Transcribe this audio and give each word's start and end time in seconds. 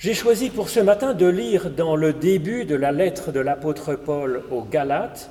J'ai 0.00 0.14
choisi 0.14 0.48
pour 0.48 0.70
ce 0.70 0.80
matin 0.80 1.12
de 1.12 1.26
lire 1.26 1.68
dans 1.68 1.94
le 1.94 2.14
début 2.14 2.64
de 2.64 2.74
la 2.74 2.90
lettre 2.90 3.32
de 3.32 3.40
l'apôtre 3.40 3.96
Paul 3.96 4.42
aux 4.50 4.62
Galates 4.62 5.28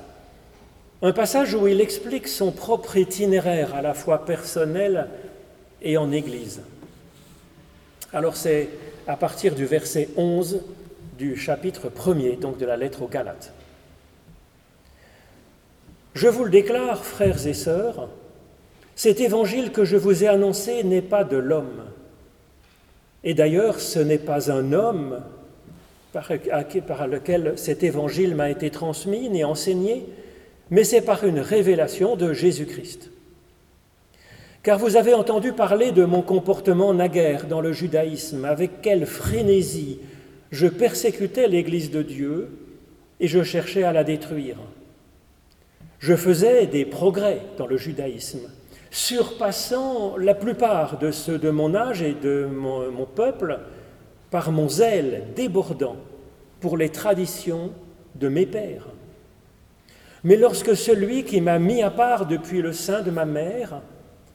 un 1.02 1.10
passage 1.10 1.54
où 1.54 1.66
il 1.66 1.80
explique 1.80 2.28
son 2.28 2.52
propre 2.52 2.96
itinéraire 2.96 3.74
à 3.74 3.82
la 3.82 3.94
fois 3.94 4.24
personnel 4.24 5.08
et 5.82 5.96
en 5.96 6.12
Église. 6.12 6.62
Alors 8.12 8.36
c'est 8.36 8.68
à 9.08 9.16
partir 9.16 9.56
du 9.56 9.66
verset 9.66 10.08
11 10.16 10.60
du 11.18 11.36
chapitre 11.36 11.88
1er, 11.88 12.38
donc 12.38 12.56
de 12.56 12.66
la 12.66 12.76
lettre 12.76 13.02
aux 13.02 13.08
Galates. 13.08 13.52
Je 16.14 16.28
vous 16.28 16.44
le 16.44 16.50
déclare, 16.50 17.04
frères 17.04 17.44
et 17.44 17.54
sœurs, 17.54 18.08
cet 18.94 19.20
évangile 19.20 19.72
que 19.72 19.84
je 19.84 19.96
vous 19.96 20.22
ai 20.22 20.28
annoncé 20.28 20.84
n'est 20.84 21.02
pas 21.02 21.24
de 21.24 21.38
l'homme 21.38 21.86
et 23.24 23.34
d'ailleurs, 23.34 23.80
ce 23.80 23.98
n'est 23.98 24.18
pas 24.18 24.50
un 24.50 24.72
homme 24.72 25.20
par, 26.12 26.28
lequel 27.06 27.54
cet 27.56 27.82
évangile 27.82 28.34
m'a 28.34 28.50
été 28.50 28.70
transmis 28.70 29.28
ni 29.28 29.44
enseigné, 29.44 30.06
mais 30.70 30.84
c'est 30.84 31.02
par 31.02 31.24
une 31.24 31.40
révélation 31.40 32.16
de 32.16 32.32
Jésus-Christ. 32.32 33.10
Car 34.62 34.78
vous 34.78 34.96
avez 34.96 35.14
entendu 35.14 35.52
parler 35.52 35.90
de 35.90 36.04
mon 36.04 36.22
comportement 36.22 36.92
naguère 36.92 37.46
dans 37.46 37.60
le 37.60 37.72
judaïsme, 37.72 38.44
avec 38.44 38.82
quelle 38.82 39.06
frénésie 39.06 39.98
je 40.50 40.66
persécutais 40.66 41.48
l'Église 41.48 41.90
de 41.90 42.02
Dieu 42.02 42.50
et 43.20 43.28
je 43.28 43.42
cherchais 43.42 43.84
à 43.84 43.92
la 43.92 44.04
détruire. 44.04 44.56
Je 45.98 46.16
faisais 46.16 46.66
des 46.66 46.84
progrès 46.84 47.40
dans 47.58 47.66
le 47.66 47.76
judaïsme, 47.76 48.50
surpassant 48.90 50.16
la 50.16 50.34
plupart 50.34 50.98
de 50.98 51.10
ceux 51.10 51.38
de 51.38 51.50
mon 51.50 51.74
âge 51.74 52.02
et 52.02 52.14
de 52.14 52.48
mon, 52.50 53.06
peuple 53.06 53.60
par 54.30 54.50
mon 54.50 54.68
zèle 54.68 55.28
débordant 55.34 55.96
pour 56.60 56.76
les 56.76 56.90
traditions 56.90 57.70
de 58.16 58.28
mes 58.28 58.46
pères. 58.46 58.86
Mais 60.24 60.36
lorsque 60.36 60.76
celui 60.76 61.24
qui 61.24 61.40
m'a 61.40 61.58
mis 61.58 61.82
à 61.82 61.90
part 61.90 62.26
depuis 62.26 62.60
le 62.60 62.72
sein 62.72 63.00
de 63.00 63.10
ma 63.10 63.24
mère 63.24 63.80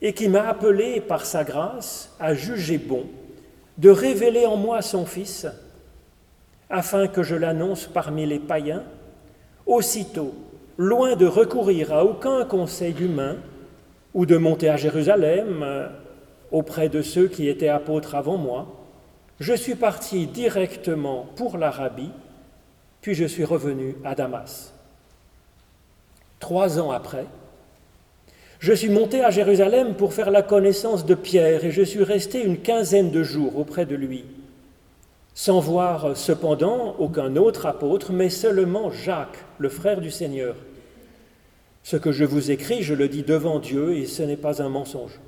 et 0.02 0.14
qui 0.14 0.30
m'a 0.30 0.48
appelé 0.48 1.02
par 1.02 1.26
sa 1.26 1.44
grâce 1.44 2.16
a 2.20 2.34
jugé 2.34 2.78
bon 2.78 3.06
de 3.78 3.90
révéler 3.90 4.46
en 4.46 4.56
moi 4.56 4.82
son 4.82 5.06
Fils, 5.06 5.48
afin 6.70 7.08
que 7.08 7.24
je 7.24 7.36
l'annonce 7.36 7.88
parmi 7.88 8.26
les 8.26 8.40
païens, 8.40 8.84
aussitôt, 9.66 10.34
loin 10.78 11.16
de 11.16 11.26
recourir 11.26 11.94
à 11.94 12.06
aucun 12.06 12.46
conseil 12.46 12.96
humain, 13.00 13.36
ou 14.16 14.26
de 14.26 14.38
monter 14.38 14.70
à 14.70 14.78
Jérusalem 14.78 15.62
euh, 15.62 15.88
auprès 16.50 16.90
de 16.90 17.04
ceux 17.04 17.28
qui 17.28 17.50
étaient 17.50 17.68
apôtres 17.68 18.16
avant 18.16 18.38
moi. 18.38 18.66
Je 19.42 19.54
suis 19.54 19.76
parti 19.76 20.26
directement 20.26 21.28
pour 21.36 21.58
l'Arabie, 21.58 22.12
puis 23.02 23.14
je 23.14 23.26
suis 23.26 23.44
revenu 23.44 23.98
à 24.06 24.16
Damas. 24.16 24.74
Trois 26.40 26.80
ans 26.80 26.92
après, 26.92 27.26
je 28.60 28.72
suis 28.72 28.90
monté 28.90 29.22
à 29.22 29.32
Jérusalem 29.32 29.96
pour 29.96 30.14
faire 30.14 30.32
la 30.32 30.42
connaissance 30.42 31.06
de 31.06 31.14
Pierre 31.14 31.66
et 31.66 31.72
je 31.72 31.82
suis 31.82 32.04
resté 32.04 32.42
une 32.42 32.60
quinzaine 32.62 33.12
de 33.12 33.22
jours 33.22 33.58
auprès 33.58 33.86
de 33.86 33.96
lui, 33.96 34.24
sans 35.34 35.60
voir 35.60 36.16
cependant 36.16 36.96
aucun 37.00 37.36
autre 37.36 37.66
apôtre, 37.66 38.14
mais 38.14 38.30
seulement 38.30 38.92
Jacques, 38.92 39.44
le 39.58 39.68
frère 39.68 40.00
du 40.00 40.10
Seigneur. 40.10 40.56
Ce 41.86 41.98
que 41.98 42.12
je 42.12 42.26
vous 42.26 42.50
écris, 42.50 42.82
je 42.82 42.96
le 42.96 43.08
dis 43.08 43.22
devant 43.22 43.60
Dieu 43.60 43.96
et 43.96 44.08
ce 44.08 44.24
n'est 44.24 44.38
pas 44.38 44.64
un 44.64 44.70
mensonge. 44.70 45.20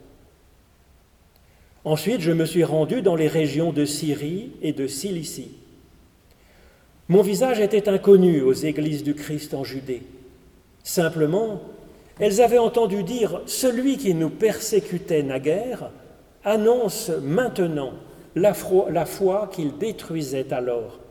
Ensuite, 1.85 2.21
je 2.21 2.31
me 2.31 2.45
suis 2.45 2.63
rendu 2.63 3.03
dans 3.03 3.15
les 3.15 3.27
régions 3.27 3.71
de 3.71 3.85
Syrie 3.85 4.53
et 4.63 4.73
de 4.73 4.87
Cilicie. 4.87 5.51
Mon 7.09 7.21
visage 7.21 7.59
était 7.59 7.87
inconnu 7.87 8.41
aux 8.41 8.53
églises 8.53 9.03
du 9.03 9.13
Christ 9.13 9.53
en 9.53 9.63
Judée. 9.63 10.01
Simplement, 10.81 11.61
elles 12.19 12.41
avaient 12.41 12.57
entendu 12.57 13.03
dire 13.03 13.39
Celui 13.45 13.97
qui 13.97 14.15
nous 14.15 14.31
persécutait 14.31 15.21
naguère 15.21 15.91
annonce 16.43 17.11
maintenant 17.21 17.93
la 18.33 18.55
foi 18.55 19.51
qu'il 19.53 19.77
détruisait 19.77 20.51
alors, 20.51 21.01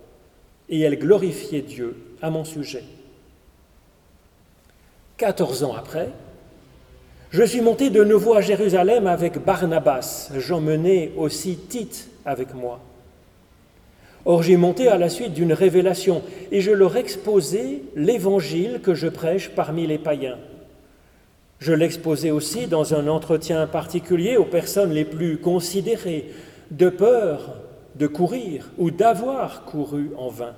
et 0.69 0.81
elles 0.81 0.99
glorifiaient 0.99 1.63
Dieu 1.63 1.95
à 2.21 2.31
mon 2.31 2.45
sujet. 2.45 2.83
Quatorze 5.17 5.65
ans 5.65 5.75
après, 5.75 6.11
je 7.31 7.43
suis 7.43 7.63
monté 7.63 7.89
de 7.89 8.05
nouveau 8.05 8.35
à 8.35 8.43
Jérusalem 8.43 9.07
avec 9.07 9.43
Barnabas. 9.43 10.31
J'emmenais 10.37 11.13
aussi 11.17 11.57
Tite 11.57 12.09
avec 12.27 12.55
moi. 12.55 12.81
Or 14.27 14.43
j'ai 14.43 14.57
monté 14.57 14.89
à 14.89 14.99
la 14.99 15.09
suite 15.09 15.33
d'une 15.33 15.53
révélation 15.53 16.23
et 16.53 16.61
je 16.61 16.71
leur 16.71 16.97
exposai 16.97 17.83
l'évangile 17.95 18.81
que 18.83 18.95
je 18.95 19.09
prêche 19.09 19.51
parmi 19.51 19.87
les 19.87 19.99
païens. 19.99 20.39
Je 21.61 21.73
l'exposai 21.73 22.31
aussi 22.31 22.67
dans 22.67 22.93
un 22.93 23.09
entretien 23.09 23.67
particulier 23.67 24.37
aux 24.37 24.45
personnes 24.45 24.93
les 24.93 25.07
plus 25.07 25.39
considérées, 25.39 26.27
de 26.71 26.91
peur 26.91 27.57
de 27.95 28.07
courir 28.07 28.69
ou 28.77 28.91
d'avoir 28.91 29.65
couru 29.65 30.11
en 30.19 30.29
vain. 30.29 30.55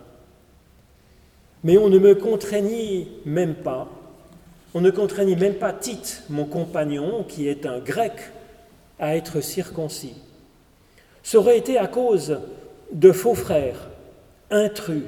Mais 1.62 1.78
on 1.78 1.88
ne 1.88 1.98
me 1.98 2.14
contraignit 2.14 3.08
même 3.24 3.54
pas 3.54 3.88
on 4.78 4.80
ne 4.80 4.90
contraignit 4.92 5.34
même 5.34 5.56
pas 5.56 5.72
Tite, 5.72 6.22
mon 6.30 6.44
compagnon, 6.44 7.24
qui 7.24 7.48
est 7.48 7.66
un 7.66 7.80
grec, 7.80 8.12
à 9.00 9.16
être 9.16 9.40
circoncis. 9.40 10.14
Ça 11.24 11.38
aurait 11.38 11.58
été 11.58 11.78
à 11.78 11.88
cause 11.88 12.38
de 12.92 13.10
faux 13.10 13.34
frères, 13.34 13.90
intrus, 14.52 15.02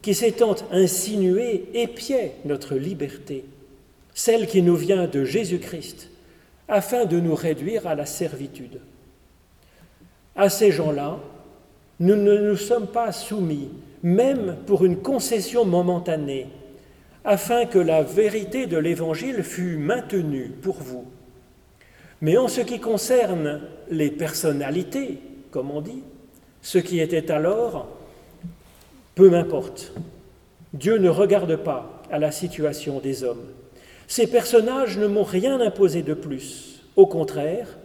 qui 0.00 0.14
s'étant 0.14 0.54
insinués 0.72 1.66
épiaient 1.74 2.36
notre 2.46 2.76
liberté, 2.76 3.44
celle 4.14 4.46
qui 4.46 4.62
nous 4.62 4.76
vient 4.76 5.06
de 5.06 5.22
Jésus-Christ, 5.22 6.08
afin 6.66 7.04
de 7.04 7.20
nous 7.20 7.34
réduire 7.34 7.86
à 7.86 7.94
la 7.94 8.06
servitude. 8.06 8.80
À 10.34 10.48
ces 10.48 10.72
gens-là, 10.72 11.18
nous 12.00 12.16
ne 12.16 12.38
nous 12.38 12.56
sommes 12.56 12.86
pas 12.86 13.12
soumis, 13.12 13.68
même 14.02 14.56
pour 14.66 14.82
une 14.82 15.02
concession 15.02 15.66
momentanée, 15.66 16.46
afin 17.24 17.64
que 17.64 17.78
la 17.78 18.02
vérité 18.02 18.66
de 18.66 18.76
l'Évangile 18.76 19.42
fût 19.42 19.76
maintenue 19.76 20.50
pour 20.62 20.76
vous. 20.76 21.06
Mais 22.20 22.36
en 22.36 22.48
ce 22.48 22.60
qui 22.60 22.80
concerne 22.80 23.62
les 23.90 24.10
personnalités, 24.10 25.18
comme 25.50 25.70
on 25.70 25.80
dit, 25.80 26.02
ce 26.62 26.78
qui 26.78 27.00
était 27.00 27.30
alors, 27.30 27.88
peu 29.14 29.30
m'importe. 29.30 29.92
Dieu 30.72 30.98
ne 30.98 31.08
regarde 31.08 31.56
pas 31.56 32.02
à 32.10 32.18
la 32.18 32.32
situation 32.32 33.00
des 33.00 33.24
hommes. 33.24 33.46
Ces 34.08 34.26
personnages 34.26 34.98
ne 34.98 35.06
m'ont 35.06 35.22
rien 35.24 35.60
imposé 35.60 36.02
de 36.02 36.14
plus. 36.14 36.82
Au 36.96 37.06
contraire, 37.06 37.78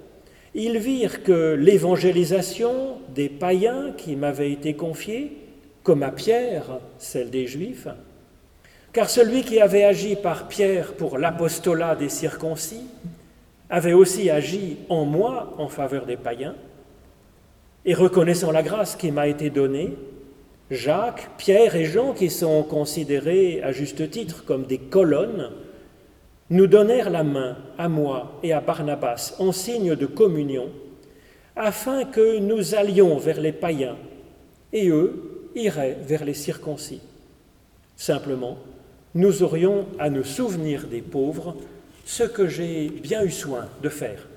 ils 0.54 0.78
virent 0.78 1.24
que 1.24 1.54
l'évangélisation 1.54 2.98
des 3.14 3.30
païens 3.30 3.94
qui 3.96 4.16
m'avait 4.16 4.52
été 4.52 4.74
confiée, 4.74 5.38
comme 5.84 6.04
à 6.04 6.12
Pierre, 6.12 6.80
celle 6.98 7.30
des 7.30 7.48
Juifs, 7.48 7.88
car 8.94 9.10
celui 9.10 9.44
qui 9.44 9.60
avait 9.60 9.84
agi 9.84 10.16
par 10.16 10.48
Pierre 10.48 10.94
pour 10.94 11.18
l'apostolat 11.18 11.96
des 11.96 12.10
circoncis 12.10 12.86
avait 13.70 13.94
aussi 13.94 14.30
agi 14.30 14.78
en 14.90 15.06
moi 15.06 15.54
en 15.58 15.68
faveur 15.68 16.06
des 16.06 16.18
païens, 16.18 16.56
et 17.86 17.94
reconnaissant 17.94 18.52
la 18.52 18.64
grâce 18.64 18.96
qui 18.96 19.12
m'a 19.12 19.28
été 19.28 19.50
donnée, 19.50 19.96
Jacques, 20.72 21.30
Pierre 21.38 21.76
et 21.76 21.86
Jean, 21.86 22.14
qui 22.14 22.30
sont 22.30 22.64
considérés 22.64 23.62
à 23.64 23.72
juste 23.72 24.10
titre 24.12 24.44
comme 24.46 24.66
des 24.66 24.78
colonnes, 24.78 25.52
nous 26.50 26.68
donnèrent 26.68 27.10
la 27.10 27.24
main 27.24 27.58
à 27.78 27.90
moi 27.90 28.40
et 28.44 28.54
à 28.54 28.62
Barnabas 28.62 29.36
en 29.40 29.52
signe 29.52 29.96
de 29.96 30.06
communion, 30.06 30.70
afin 31.56 32.06
que 32.06 32.40
nous 32.40 32.76
allions 32.76 33.18
vers 33.18 33.40
les 33.40 33.52
païens, 33.52 33.98
et 34.74 34.90
eux 34.90 35.50
iraient 35.56 35.98
vers 36.02 36.26
les 36.26 36.34
circoncis. 36.34 37.02
Simplement, 37.96 38.58
nous 39.16 39.44
aurions 39.44 39.88
à 39.98 40.10
nous 40.10 40.24
souvenir 40.24 40.88
des 40.88 41.02
pauvres, 41.02 41.56
ce 42.06 42.24
que 42.24 42.48
j'ai 42.48 42.90
bien 42.90 43.24
eu 43.24 43.32
soin 43.32 43.68
de 43.82 43.90
faire. 43.90 44.28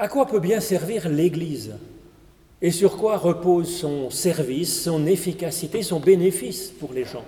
À 0.00 0.06
quoi 0.06 0.26
peut 0.26 0.38
bien 0.38 0.60
servir 0.60 1.08
l'Église? 1.08 1.74
Et 2.62 2.70
sur 2.70 2.96
quoi 2.96 3.16
repose 3.16 3.68
son 3.68 4.10
service, 4.10 4.84
son 4.84 5.06
efficacité, 5.06 5.82
son 5.82 5.98
bénéfice 5.98 6.70
pour 6.70 6.92
les 6.92 7.04
gens? 7.04 7.24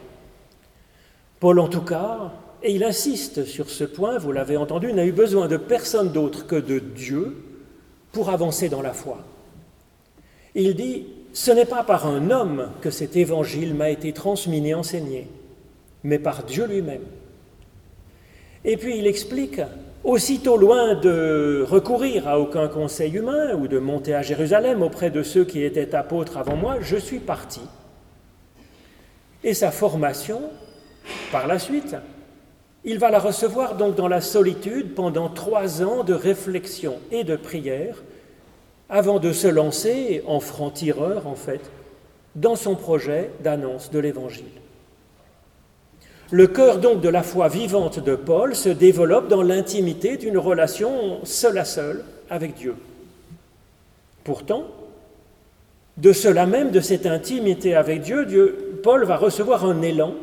Paul, 1.40 1.58
en 1.58 1.68
tout 1.68 1.82
cas, 1.82 2.32
et 2.62 2.72
il 2.72 2.84
insiste 2.84 3.44
sur 3.44 3.70
ce 3.70 3.82
point, 3.82 4.18
vous 4.18 4.30
l'avez 4.30 4.56
entendu, 4.56 4.92
n'a 4.92 5.04
eu 5.04 5.12
besoin 5.12 5.48
de 5.48 5.56
personne 5.56 6.12
d'autre 6.12 6.46
que 6.46 6.56
de 6.56 6.78
Dieu 6.78 7.42
pour 8.12 8.30
avancer 8.30 8.68
dans 8.68 8.82
la 8.82 8.92
foi. 8.92 9.18
Il 10.54 10.76
dit, 10.76 11.06
ce 11.32 11.50
n'est 11.50 11.66
pas 11.66 11.82
par 11.82 12.06
un 12.06 12.30
homme 12.30 12.70
que 12.80 12.90
cet 12.90 13.16
évangile 13.16 13.74
m'a 13.74 13.90
été 13.90 14.12
transmis 14.12 14.64
et 14.68 14.74
enseigné, 14.74 15.26
mais 16.04 16.20
par 16.20 16.44
Dieu 16.44 16.66
lui-même. 16.66 17.04
Et 18.64 18.76
puis 18.76 18.98
il 18.98 19.06
explique, 19.06 19.60
aussitôt 20.04 20.56
loin 20.56 20.94
de 20.94 21.64
recourir 21.68 22.26
à 22.28 22.38
aucun 22.38 22.68
conseil 22.68 23.16
humain 23.16 23.54
ou 23.54 23.68
de 23.68 23.78
monter 23.78 24.14
à 24.14 24.22
Jérusalem 24.22 24.82
auprès 24.82 25.10
de 25.10 25.22
ceux 25.22 25.44
qui 25.44 25.62
étaient 25.62 25.94
apôtres 25.94 26.38
avant 26.38 26.56
moi, 26.56 26.76
je 26.80 26.96
suis 26.96 27.18
parti. 27.18 27.60
Et 29.44 29.54
sa 29.54 29.70
formation, 29.70 30.42
par 31.32 31.46
la 31.46 31.58
suite, 31.58 31.96
il 32.84 32.98
va 32.98 33.10
la 33.10 33.18
recevoir 33.18 33.76
donc 33.76 33.94
dans 33.94 34.08
la 34.08 34.20
solitude 34.20 34.94
pendant 34.94 35.28
trois 35.28 35.82
ans 35.82 36.02
de 36.02 36.14
réflexion 36.14 36.98
et 37.10 37.24
de 37.24 37.36
prière 37.36 38.02
avant 38.88 39.20
de 39.20 39.32
se 39.32 39.46
lancer 39.46 40.22
en 40.26 40.40
franc-tireur, 40.40 41.26
en 41.26 41.36
fait, 41.36 41.70
dans 42.34 42.56
son 42.56 42.74
projet 42.74 43.30
d'annonce 43.40 43.90
de 43.90 43.98
l'Évangile. 43.98 44.44
Le 46.30 46.46
cœur 46.46 46.78
donc 46.78 47.00
de 47.00 47.08
la 47.08 47.22
foi 47.22 47.48
vivante 47.48 47.98
de 47.98 48.14
Paul 48.14 48.54
se 48.54 48.68
développe 48.68 49.28
dans 49.28 49.42
l'intimité 49.42 50.16
d'une 50.16 50.38
relation 50.38 51.24
seul 51.24 51.58
à 51.58 51.64
seul 51.64 52.04
avec 52.28 52.54
Dieu. 52.54 52.76
Pourtant, 54.22 54.66
de 55.96 56.12
cela 56.12 56.46
même, 56.46 56.70
de 56.70 56.80
cette 56.80 57.06
intimité 57.06 57.74
avec 57.74 58.02
Dieu, 58.02 58.26
Dieu 58.26 58.78
Paul 58.82 59.04
va 59.04 59.16
recevoir 59.16 59.64
un 59.64 59.82
élan 59.82 60.14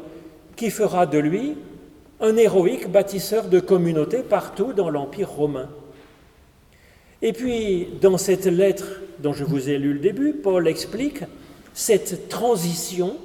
qui 0.56 0.70
fera 0.70 1.06
de 1.06 1.18
lui 1.18 1.56
un 2.20 2.36
héroïque 2.38 2.90
bâtisseur 2.90 3.48
de 3.48 3.60
communautés 3.60 4.24
partout 4.24 4.74
dans 4.74 4.90
l'Empire 4.90 5.30
romain. 5.30 5.70
Et 7.22 7.34
puis, 7.34 7.90
dans 8.02 8.18
cette 8.18 8.46
lettre 8.46 9.02
dont 9.20 9.34
je 9.34 9.44
vous 9.44 9.70
ai 9.70 9.78
lu 9.78 9.94
le 9.94 10.00
début, 10.00 10.34
Paul 10.34 10.68
explique 10.68 11.24
cette 11.74 12.30
transition 12.30 13.18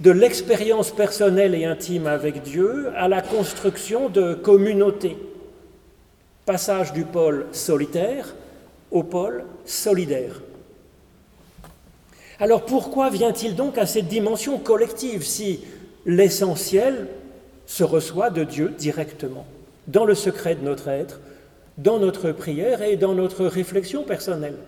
de 0.00 0.10
l'expérience 0.10 0.90
personnelle 0.90 1.54
et 1.54 1.64
intime 1.64 2.06
avec 2.06 2.42
Dieu 2.42 2.88
à 2.96 3.08
la 3.08 3.22
construction 3.22 4.08
de 4.08 4.34
communautés. 4.34 5.16
Passage 6.44 6.92
du 6.92 7.04
pôle 7.04 7.46
solitaire 7.52 8.34
au 8.90 9.02
pôle 9.02 9.44
solidaire. 9.64 10.42
Alors 12.38 12.66
pourquoi 12.66 13.08
vient-il 13.08 13.56
donc 13.56 13.78
à 13.78 13.86
cette 13.86 14.08
dimension 14.08 14.58
collective 14.58 15.24
si 15.24 15.60
l'essentiel 16.04 17.08
se 17.64 17.82
reçoit 17.82 18.30
de 18.30 18.44
Dieu 18.44 18.74
directement, 18.78 19.46
dans 19.88 20.04
le 20.04 20.14
secret 20.14 20.54
de 20.54 20.64
notre 20.64 20.88
être, 20.88 21.20
dans 21.78 21.98
notre 21.98 22.32
prière 22.32 22.82
et 22.82 22.96
dans 22.96 23.14
notre 23.14 23.46
réflexion 23.46 24.02
personnelle? 24.02 24.58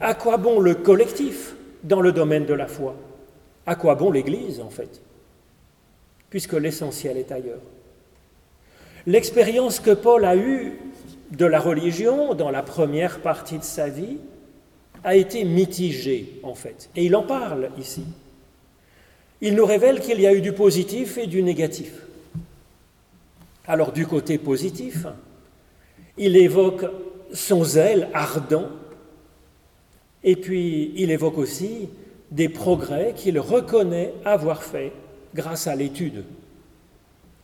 À 0.00 0.14
quoi 0.14 0.38
bon 0.38 0.58
le 0.58 0.74
collectif 0.74 1.54
dans 1.84 2.00
le 2.00 2.12
domaine 2.12 2.46
de 2.46 2.54
la 2.54 2.66
foi? 2.66 2.96
À 3.68 3.74
quoi 3.74 3.96
bon 3.96 4.10
l'Église, 4.10 4.60
en 4.60 4.70
fait? 4.70 5.02
Puisque 6.30 6.54
l'essentiel 6.54 7.18
est 7.18 7.30
ailleurs. 7.30 7.60
L'expérience 9.04 9.78
que 9.78 9.90
Paul 9.90 10.24
a 10.24 10.36
eue 10.36 10.78
de 11.32 11.44
la 11.44 11.60
religion 11.60 12.32
dans 12.32 12.50
la 12.50 12.62
première 12.62 13.20
partie 13.20 13.58
de 13.58 13.62
sa 13.62 13.90
vie 13.90 14.16
a 15.04 15.16
été 15.16 15.44
mitigée, 15.44 16.40
en 16.42 16.54
fait. 16.54 16.88
Et 16.96 17.04
il 17.04 17.14
en 17.14 17.24
parle 17.24 17.68
ici. 17.78 18.04
Il 19.42 19.54
nous 19.54 19.66
révèle 19.66 20.00
qu'il 20.00 20.18
y 20.18 20.26
a 20.26 20.32
eu 20.32 20.40
du 20.40 20.52
positif 20.52 21.18
et 21.18 21.26
du 21.26 21.42
négatif. 21.42 21.92
Alors 23.66 23.92
du 23.92 24.06
côté 24.06 24.38
positif, 24.38 25.04
il 26.16 26.38
évoque 26.38 26.86
son 27.34 27.64
zèle 27.64 28.08
ardent, 28.14 28.70
et 30.24 30.36
puis 30.36 30.94
il 30.96 31.10
évoque 31.10 31.36
aussi 31.36 31.90
des 32.30 32.48
progrès 32.48 33.14
qu'il 33.16 33.38
reconnaît 33.38 34.12
avoir 34.24 34.62
faits 34.62 34.92
grâce 35.34 35.66
à 35.66 35.74
l'étude. 35.74 36.24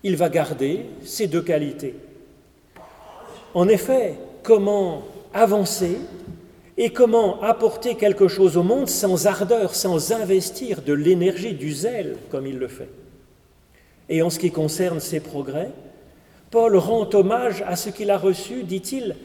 Il 0.02 0.16
va 0.16 0.28
garder 0.28 0.86
ces 1.04 1.26
deux 1.26 1.42
qualités. 1.42 1.94
En 3.54 3.68
effet, 3.68 4.14
comment 4.42 5.02
avancer 5.32 5.98
et 6.76 6.90
comment 6.90 7.40
apporter 7.40 7.94
quelque 7.94 8.28
chose 8.28 8.56
au 8.56 8.62
monde 8.62 8.88
sans 8.88 9.26
ardeur, 9.26 9.74
sans 9.74 10.12
investir 10.12 10.82
de 10.82 10.92
l'énergie, 10.92 11.54
du 11.54 11.72
zèle, 11.72 12.16
comme 12.30 12.46
il 12.46 12.58
le 12.58 12.68
fait. 12.68 12.88
Et 14.08 14.22
en 14.22 14.30
ce 14.30 14.38
qui 14.38 14.50
concerne 14.50 15.00
ces 15.00 15.20
progrès, 15.20 15.70
Paul 16.50 16.76
rend 16.76 17.08
hommage 17.14 17.64
à 17.66 17.76
ce 17.76 17.90
qu'il 17.90 18.10
a 18.10 18.18
reçu, 18.18 18.64
dit-il, 18.64 19.16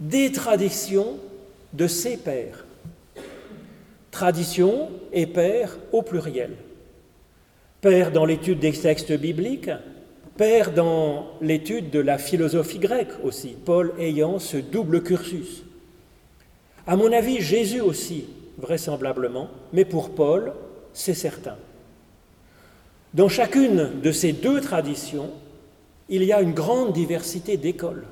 des 0.00 0.30
traditions 0.30 1.16
de 1.72 1.86
ses 1.86 2.16
pères. 2.16 2.65
Tradition 4.16 4.88
et 5.12 5.26
père 5.26 5.76
au 5.92 6.00
pluriel. 6.00 6.52
Père 7.82 8.12
dans 8.12 8.24
l'étude 8.24 8.58
des 8.58 8.72
textes 8.72 9.12
bibliques, 9.12 9.68
père 10.38 10.72
dans 10.72 11.26
l'étude 11.42 11.90
de 11.90 12.00
la 12.00 12.16
philosophie 12.16 12.78
grecque 12.78 13.12
aussi, 13.22 13.54
Paul 13.62 13.92
ayant 13.98 14.38
ce 14.38 14.56
double 14.56 15.02
cursus. 15.02 15.64
À 16.86 16.96
mon 16.96 17.12
avis, 17.12 17.42
Jésus 17.42 17.82
aussi, 17.82 18.24
vraisemblablement, 18.56 19.50
mais 19.74 19.84
pour 19.84 20.08
Paul, 20.14 20.54
c'est 20.94 21.12
certain. 21.12 21.58
Dans 23.12 23.28
chacune 23.28 24.00
de 24.02 24.12
ces 24.12 24.32
deux 24.32 24.62
traditions, 24.62 25.28
il 26.08 26.24
y 26.24 26.32
a 26.32 26.40
une 26.40 26.54
grande 26.54 26.94
diversité 26.94 27.58
d'écoles, 27.58 28.06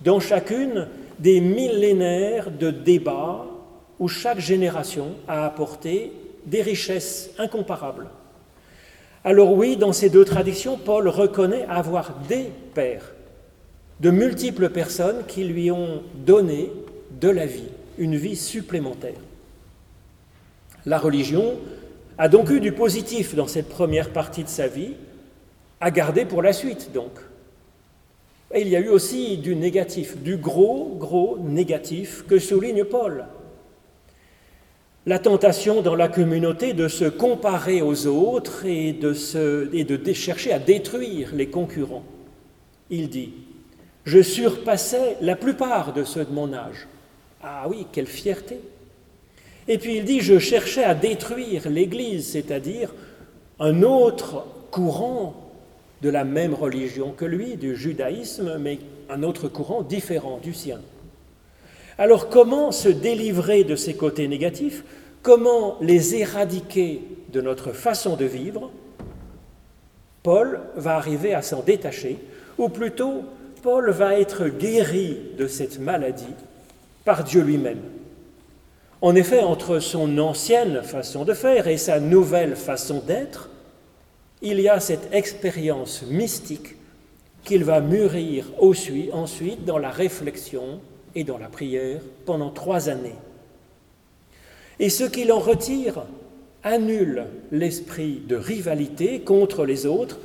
dans 0.00 0.18
chacune 0.18 0.88
des 1.18 1.42
millénaires 1.42 2.50
de 2.50 2.70
débats 2.70 3.49
où 4.00 4.08
chaque 4.08 4.40
génération 4.40 5.14
a 5.28 5.46
apporté 5.46 6.12
des 6.46 6.62
richesses 6.62 7.30
incomparables. 7.38 8.08
Alors 9.22 9.52
oui, 9.52 9.76
dans 9.76 9.92
ces 9.92 10.08
deux 10.08 10.24
traditions, 10.24 10.78
Paul 10.78 11.06
reconnaît 11.06 11.66
avoir 11.68 12.14
des 12.26 12.50
pères, 12.74 13.12
de 14.00 14.10
multiples 14.10 14.70
personnes 14.70 15.24
qui 15.28 15.44
lui 15.44 15.70
ont 15.70 16.02
donné 16.14 16.72
de 17.20 17.28
la 17.28 17.44
vie, 17.44 17.68
une 17.98 18.16
vie 18.16 18.36
supplémentaire. 18.36 19.20
La 20.86 20.98
religion 20.98 21.58
a 22.16 22.30
donc 22.30 22.48
eu 22.48 22.60
du 22.60 22.72
positif 22.72 23.34
dans 23.34 23.46
cette 23.46 23.68
première 23.68 24.10
partie 24.10 24.44
de 24.44 24.48
sa 24.48 24.66
vie, 24.66 24.94
à 25.82 25.90
garder 25.90 26.24
pour 26.24 26.40
la 26.40 26.54
suite, 26.54 26.90
donc. 26.94 27.12
Et 28.52 28.62
il 28.62 28.68
y 28.68 28.76
a 28.76 28.80
eu 28.80 28.88
aussi 28.88 29.36
du 29.36 29.54
négatif, 29.54 30.16
du 30.16 30.38
gros, 30.38 30.96
gros 30.98 31.38
négatif 31.38 32.24
que 32.26 32.38
souligne 32.38 32.84
Paul. 32.84 33.26
La 35.06 35.18
tentation 35.18 35.80
dans 35.80 35.94
la 35.94 36.08
communauté 36.08 36.74
de 36.74 36.86
se 36.86 37.06
comparer 37.06 37.80
aux 37.80 38.06
autres 38.06 38.66
et 38.66 38.92
de, 38.92 40.12
chercher 40.12 40.52
à 40.52 40.58
détruire 40.58 41.30
les 41.34 41.48
concurrents. 41.48 42.04
Il 42.90 43.08
dit, 43.08 43.32
je 44.04 44.20
surpassais 44.20 45.16
la 45.22 45.36
plupart 45.36 45.94
de 45.94 46.04
ceux 46.04 46.26
de 46.26 46.32
mon 46.32 46.52
âge. 46.52 46.86
Ah 47.42 47.64
oui, 47.66 47.86
quelle 47.92 48.06
fierté. 48.06 48.60
Et 49.68 49.78
puis 49.78 49.96
il 49.96 50.04
dit, 50.04 50.20
je 50.20 50.38
cherchais 50.38 50.84
à 50.84 50.94
détruire 50.94 51.70
l'Église, 51.70 52.32
c'est-à-dire 52.32 52.92
un 53.58 53.82
autre 53.82 54.44
courant 54.70 55.34
de 56.02 56.10
la 56.10 56.24
même 56.24 56.52
religion 56.52 57.12
que 57.12 57.24
lui, 57.24 57.56
du 57.56 57.74
judaïsme, 57.74 58.58
mais 58.58 58.78
un 59.08 59.22
autre 59.22 59.48
courant 59.48 59.80
différent 59.80 60.40
du 60.42 60.52
sien. 60.52 60.80
Alors 61.98 62.28
comment 62.28 62.72
se 62.72 62.88
délivrer 62.88 63.64
de 63.64 63.76
ces 63.76 63.94
côtés 63.94 64.28
négatifs? 64.28 64.84
Comment 65.22 65.76
les 65.80 66.14
éradiquer 66.14 67.02
de 67.32 67.40
notre 67.40 67.72
façon 67.72 68.16
de 68.16 68.24
vivre? 68.24 68.70
Paul 70.22 70.60
va 70.76 70.96
arriver 70.96 71.34
à 71.34 71.42
s'en 71.42 71.62
détacher, 71.62 72.18
ou 72.58 72.68
plutôt 72.68 73.24
Paul 73.62 73.90
va 73.90 74.18
être 74.18 74.48
guéri 74.48 75.18
de 75.36 75.46
cette 75.46 75.78
maladie 75.78 76.24
par 77.04 77.24
Dieu 77.24 77.42
lui-même. 77.42 77.80
En 79.02 79.14
effet, 79.14 79.40
entre 79.40 79.78
son 79.78 80.18
ancienne 80.18 80.82
façon 80.82 81.24
de 81.24 81.32
faire 81.32 81.68
et 81.68 81.78
sa 81.78 82.00
nouvelle 82.00 82.56
façon 82.56 83.02
d'être, 83.06 83.50
il 84.42 84.60
y 84.60 84.68
a 84.68 84.80
cette 84.80 85.12
expérience 85.12 86.02
mystique 86.08 86.76
qu'il 87.44 87.64
va 87.64 87.80
mûrir 87.80 88.46
ensuite 88.58 89.64
dans 89.64 89.78
la 89.78 89.90
réflexion 89.90 90.80
et 91.14 91.24
dans 91.24 91.38
la 91.38 91.48
prière 91.48 92.00
pendant 92.26 92.50
trois 92.50 92.88
années. 92.88 93.16
Et 94.78 94.90
ce 94.90 95.04
qu'il 95.04 95.32
en 95.32 95.38
retire 95.38 96.04
annule 96.62 97.26
l'esprit 97.52 98.22
de 98.26 98.36
rivalité 98.36 99.20
contre 99.20 99.64
les 99.64 99.86
autres 99.86 100.18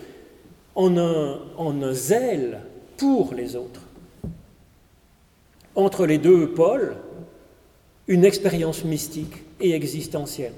en 0.76 0.98
un, 0.98 1.40
en 1.58 1.82
un 1.82 1.94
zèle 1.94 2.62
pour 2.98 3.34
les 3.34 3.56
autres. 3.56 3.82
entre 5.76 6.06
les 6.06 6.18
deux 6.18 6.52
pôles 6.52 6.96
une 8.08 8.24
expérience 8.24 8.84
mystique 8.84 9.44
et 9.60 9.74
existentielle. 9.74 10.54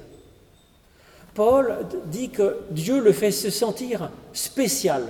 Paul 1.34 1.78
dit 2.06 2.30
que 2.30 2.58
Dieu 2.72 3.00
le 3.02 3.14
fait 3.14 3.32
se 3.32 3.50
sentir 3.50 4.12
spécial, 4.34 5.04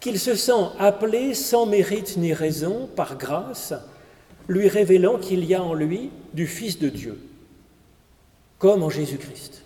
qu'il 0.00 0.18
se 0.18 0.34
sent 0.34 0.68
appelé 0.78 1.34
sans 1.34 1.66
mérite 1.66 2.16
ni 2.16 2.32
raison, 2.32 2.88
par 2.94 3.18
grâce, 3.18 3.74
lui 4.48 4.68
révélant 4.68 5.18
qu'il 5.18 5.44
y 5.44 5.54
a 5.54 5.62
en 5.62 5.74
lui 5.74 6.10
du 6.32 6.46
Fils 6.46 6.78
de 6.78 6.88
Dieu, 6.88 7.18
comme 8.58 8.82
en 8.82 8.90
Jésus-Christ. 8.90 9.62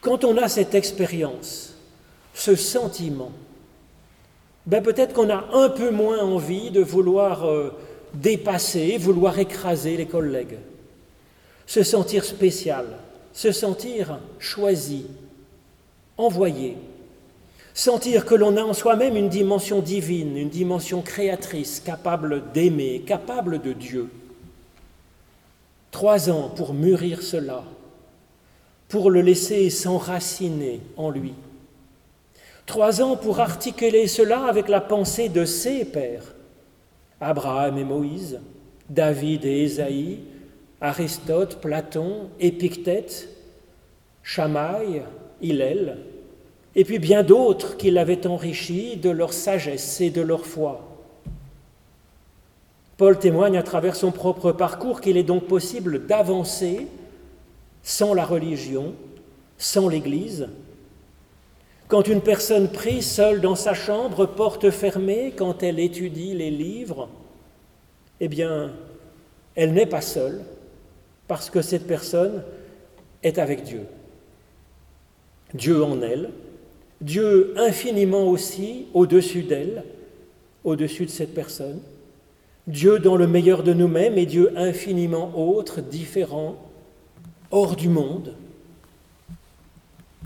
Quand 0.00 0.24
on 0.24 0.36
a 0.38 0.48
cette 0.48 0.74
expérience, 0.74 1.74
ce 2.34 2.54
sentiment, 2.54 3.32
ben 4.66 4.82
peut-être 4.82 5.12
qu'on 5.12 5.30
a 5.30 5.48
un 5.52 5.70
peu 5.70 5.90
moins 5.90 6.20
envie 6.20 6.70
de 6.70 6.80
vouloir 6.80 7.46
euh, 7.46 7.70
dépasser, 8.14 8.96
vouloir 8.96 9.38
écraser 9.38 9.96
les 9.96 10.06
collègues, 10.06 10.58
se 11.66 11.82
sentir 11.82 12.24
spécial, 12.24 12.86
se 13.32 13.50
sentir 13.50 14.18
choisi, 14.38 15.06
envoyé, 16.16 16.76
sentir 17.78 18.24
que 18.24 18.34
l'on 18.34 18.56
a 18.56 18.62
en 18.62 18.72
soi-même 18.72 19.16
une 19.16 19.28
dimension 19.28 19.78
divine, 19.78 20.36
une 20.36 20.48
dimension 20.48 21.00
créatrice, 21.00 21.78
capable 21.78 22.50
d'aimer, 22.52 23.04
capable 23.06 23.62
de 23.62 23.72
Dieu. 23.72 24.10
Trois 25.92 26.28
ans 26.28 26.48
pour 26.48 26.74
mûrir 26.74 27.22
cela, 27.22 27.62
pour 28.88 29.12
le 29.12 29.20
laisser 29.20 29.70
s'enraciner 29.70 30.80
en 30.96 31.10
lui. 31.10 31.34
Trois 32.66 33.00
ans 33.00 33.16
pour 33.16 33.38
articuler 33.38 34.08
cela 34.08 34.46
avec 34.46 34.68
la 34.68 34.80
pensée 34.80 35.28
de 35.28 35.44
ses 35.44 35.84
pères, 35.84 36.34
Abraham 37.20 37.78
et 37.78 37.84
Moïse, 37.84 38.40
David 38.90 39.44
et 39.44 39.62
Ésaïe, 39.62 40.18
Aristote, 40.80 41.60
Platon, 41.60 42.28
Épictète, 42.40 43.28
Chamaï, 44.24 45.04
Hillel, 45.40 45.96
et 46.78 46.84
puis 46.84 47.00
bien 47.00 47.24
d'autres 47.24 47.76
qui 47.76 47.90
l'avaient 47.90 48.24
enrichi 48.24 48.96
de 48.96 49.10
leur 49.10 49.32
sagesse 49.32 50.00
et 50.00 50.10
de 50.10 50.20
leur 50.20 50.46
foi. 50.46 50.88
Paul 52.96 53.18
témoigne 53.18 53.58
à 53.58 53.64
travers 53.64 53.96
son 53.96 54.12
propre 54.12 54.52
parcours 54.52 55.00
qu'il 55.00 55.16
est 55.16 55.24
donc 55.24 55.48
possible 55.48 56.06
d'avancer 56.06 56.86
sans 57.82 58.14
la 58.14 58.24
religion, 58.24 58.94
sans 59.56 59.88
l'Église. 59.88 60.50
Quand 61.88 62.06
une 62.06 62.20
personne 62.20 62.70
prie 62.70 63.02
seule 63.02 63.40
dans 63.40 63.56
sa 63.56 63.74
chambre, 63.74 64.26
porte 64.26 64.70
fermée, 64.70 65.32
quand 65.36 65.64
elle 65.64 65.80
étudie 65.80 66.32
les 66.32 66.52
livres, 66.52 67.08
eh 68.20 68.28
bien, 68.28 68.70
elle 69.56 69.72
n'est 69.72 69.84
pas 69.84 70.00
seule, 70.00 70.42
parce 71.26 71.50
que 71.50 71.60
cette 71.60 71.88
personne 71.88 72.44
est 73.24 73.38
avec 73.38 73.64
Dieu. 73.64 73.82
Dieu 75.54 75.82
en 75.82 76.02
elle, 76.02 76.30
Dieu 77.00 77.54
infiniment 77.56 78.28
aussi 78.28 78.86
au-dessus 78.94 79.42
d'elle, 79.42 79.84
au-dessus 80.64 81.06
de 81.06 81.10
cette 81.10 81.34
personne, 81.34 81.80
Dieu 82.66 82.98
dans 82.98 83.16
le 83.16 83.26
meilleur 83.26 83.62
de 83.62 83.72
nous-mêmes 83.72 84.18
et 84.18 84.26
Dieu 84.26 84.52
infiniment 84.56 85.32
autre, 85.36 85.80
différent, 85.80 86.56
hors 87.50 87.76
du 87.76 87.88
monde, 87.88 88.34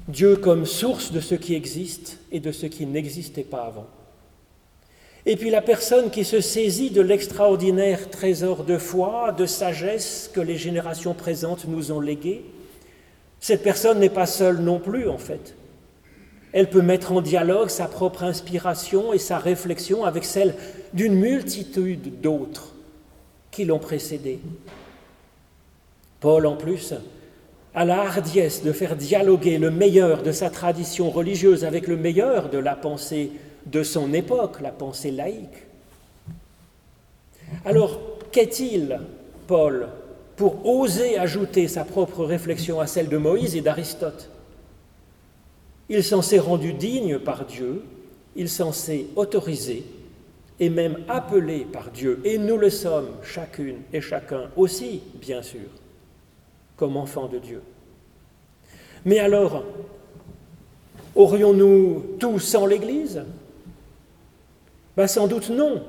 Dieu 0.09 0.37
comme 0.37 0.67
source 0.67 1.13
de 1.13 1.21
ce 1.21 1.35
qui 1.35 1.55
existe 1.55 2.19
et 2.33 2.41
de 2.41 2.51
ce 2.51 2.67
qui 2.67 2.87
n'existait 2.87 3.45
pas 3.45 3.63
avant. 3.63 3.87
Et 5.25 5.37
puis 5.37 5.51
la 5.51 5.63
personne 5.63 6.11
qui 6.11 6.25
se 6.25 6.41
saisit 6.41 6.91
de 6.91 7.01
l'extraordinaire 7.01 8.11
trésor 8.11 8.65
de 8.65 8.77
foi, 8.77 9.31
de 9.31 9.47
sagesse 9.47 10.29
que 10.33 10.41
les 10.41 10.57
générations 10.57 11.15
présentes 11.15 11.67
nous 11.69 11.93
ont 11.93 12.01
légué, 12.01 12.43
cette 13.39 13.63
personne 13.63 14.01
n'est 14.01 14.11
pas 14.11 14.27
seule 14.27 14.59
non 14.59 14.81
plus 14.81 15.09
en 15.09 15.19
fait. 15.19 15.55
Elle 16.53 16.69
peut 16.69 16.83
mettre 16.83 17.13
en 17.13 17.23
dialogue 17.23 17.71
sa 17.71 17.87
propre 17.87 18.25
inspiration 18.25 19.13
et 19.13 19.19
sa 19.19 19.39
réflexion 19.39 20.05
avec 20.05 20.25
celle 20.25 20.55
d'une 20.93 21.15
multitude 21.15 22.21
d'autres 22.21 22.75
qui 23.51 23.65
l'ont 23.65 23.79
précédée. 23.79 24.41
Paul, 26.21 26.47
en 26.47 26.57
plus, 26.57 26.95
a 27.75 27.85
la 27.85 28.03
hardiesse 28.03 28.63
de 28.63 28.73
faire 28.73 28.97
dialoguer 28.97 29.59
le 29.59 29.71
meilleur 29.71 30.23
de 30.23 30.33
sa 30.33 30.51
tradition 30.51 31.11
religieuse 31.11 31.65
avec 31.65 31.89
le 31.89 31.97
meilleur 31.97 32.51
de 32.51 32.59
la 32.59 32.77
pensée 32.77 33.33
de 33.67 33.83
son 33.83 34.13
époque, 34.13 34.61
la 34.61 34.73
pensée 34.73 35.11
laïque. 35.11 35.67
Alors, 37.65 37.99
qu'est-il, 38.31 39.01
Paul, 39.47 39.89
pour 40.37 40.67
oser 40.67 41.19
ajouter 41.19 41.69
sa 41.69 41.85
propre 41.85 42.25
réflexion 42.25 42.81
à 42.81 42.87
celle 42.87 43.09
de 43.09 43.17
Moïse 43.17 43.57
et 43.57 43.61
d'Aristote? 43.61 44.29
Il 45.95 46.03
s'en 46.03 46.23
s'est 46.23 46.39
rendu 46.39 46.73
digne 46.73 47.19
par 47.19 47.45
Dieu, 47.45 47.83
il 48.35 48.49
s'en 48.49 48.73
s'est 48.73 49.05
autorisé 49.15 49.85
et 50.59 50.71
même 50.71 50.97
appelé 51.07 51.67
par 51.71 51.91
Dieu, 51.91 52.19
et 52.25 52.39
nous 52.39 52.57
le 52.57 52.71
sommes 52.71 53.11
chacune 53.23 53.77
et 53.93 54.01
chacun 54.01 54.49
aussi, 54.57 55.03
bien 55.21 55.43
sûr, 55.43 55.69
comme 56.77 56.97
enfants 56.97 57.27
de 57.27 57.39
Dieu. 57.39 57.61
Mais 59.05 59.19
alors, 59.19 59.65
aurions-nous 61.15 62.17
tout 62.19 62.39
sans 62.39 62.65
l'Église? 62.65 63.23
Ben, 64.97 65.07
Sans 65.07 65.27
doute 65.27 65.51
non, 65.51 65.83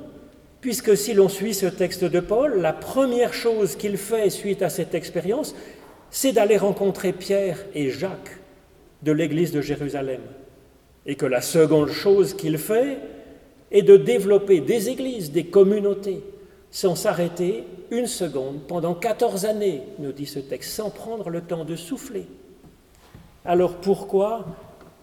puisque 0.59 0.97
si 0.97 1.13
l'on 1.13 1.29
suit 1.29 1.53
ce 1.53 1.67
texte 1.67 2.03
de 2.03 2.19
Paul, 2.19 2.59
la 2.59 2.73
première 2.73 3.33
chose 3.33 3.77
qu'il 3.77 3.95
fait 3.95 4.29
suite 4.29 4.63
à 4.63 4.69
cette 4.69 4.95
expérience, 4.95 5.55
c'est 6.11 6.33
d'aller 6.33 6.57
rencontrer 6.57 7.13
Pierre 7.13 7.63
et 7.73 7.89
Jacques 7.89 8.42
de 9.03 9.11
l'Église 9.11 9.51
de 9.51 9.61
Jérusalem. 9.61 10.21
Et 11.05 11.15
que 11.15 11.25
la 11.25 11.41
seconde 11.41 11.89
chose 11.89 12.33
qu'il 12.33 12.57
fait 12.57 12.97
est 13.71 13.81
de 13.81 13.97
développer 13.97 14.61
des 14.61 14.89
églises, 14.89 15.31
des 15.31 15.45
communautés, 15.45 16.21
sans 16.71 16.95
s'arrêter 16.95 17.65
une 17.91 18.07
seconde, 18.07 18.61
pendant 18.67 18.95
14 18.95 19.45
années, 19.45 19.81
nous 19.99 20.11
dit 20.11 20.25
ce 20.25 20.39
texte, 20.39 20.71
sans 20.71 20.89
prendre 20.89 21.29
le 21.29 21.41
temps 21.41 21.65
de 21.65 21.75
souffler. 21.75 22.25
Alors 23.45 23.75
pourquoi 23.75 24.45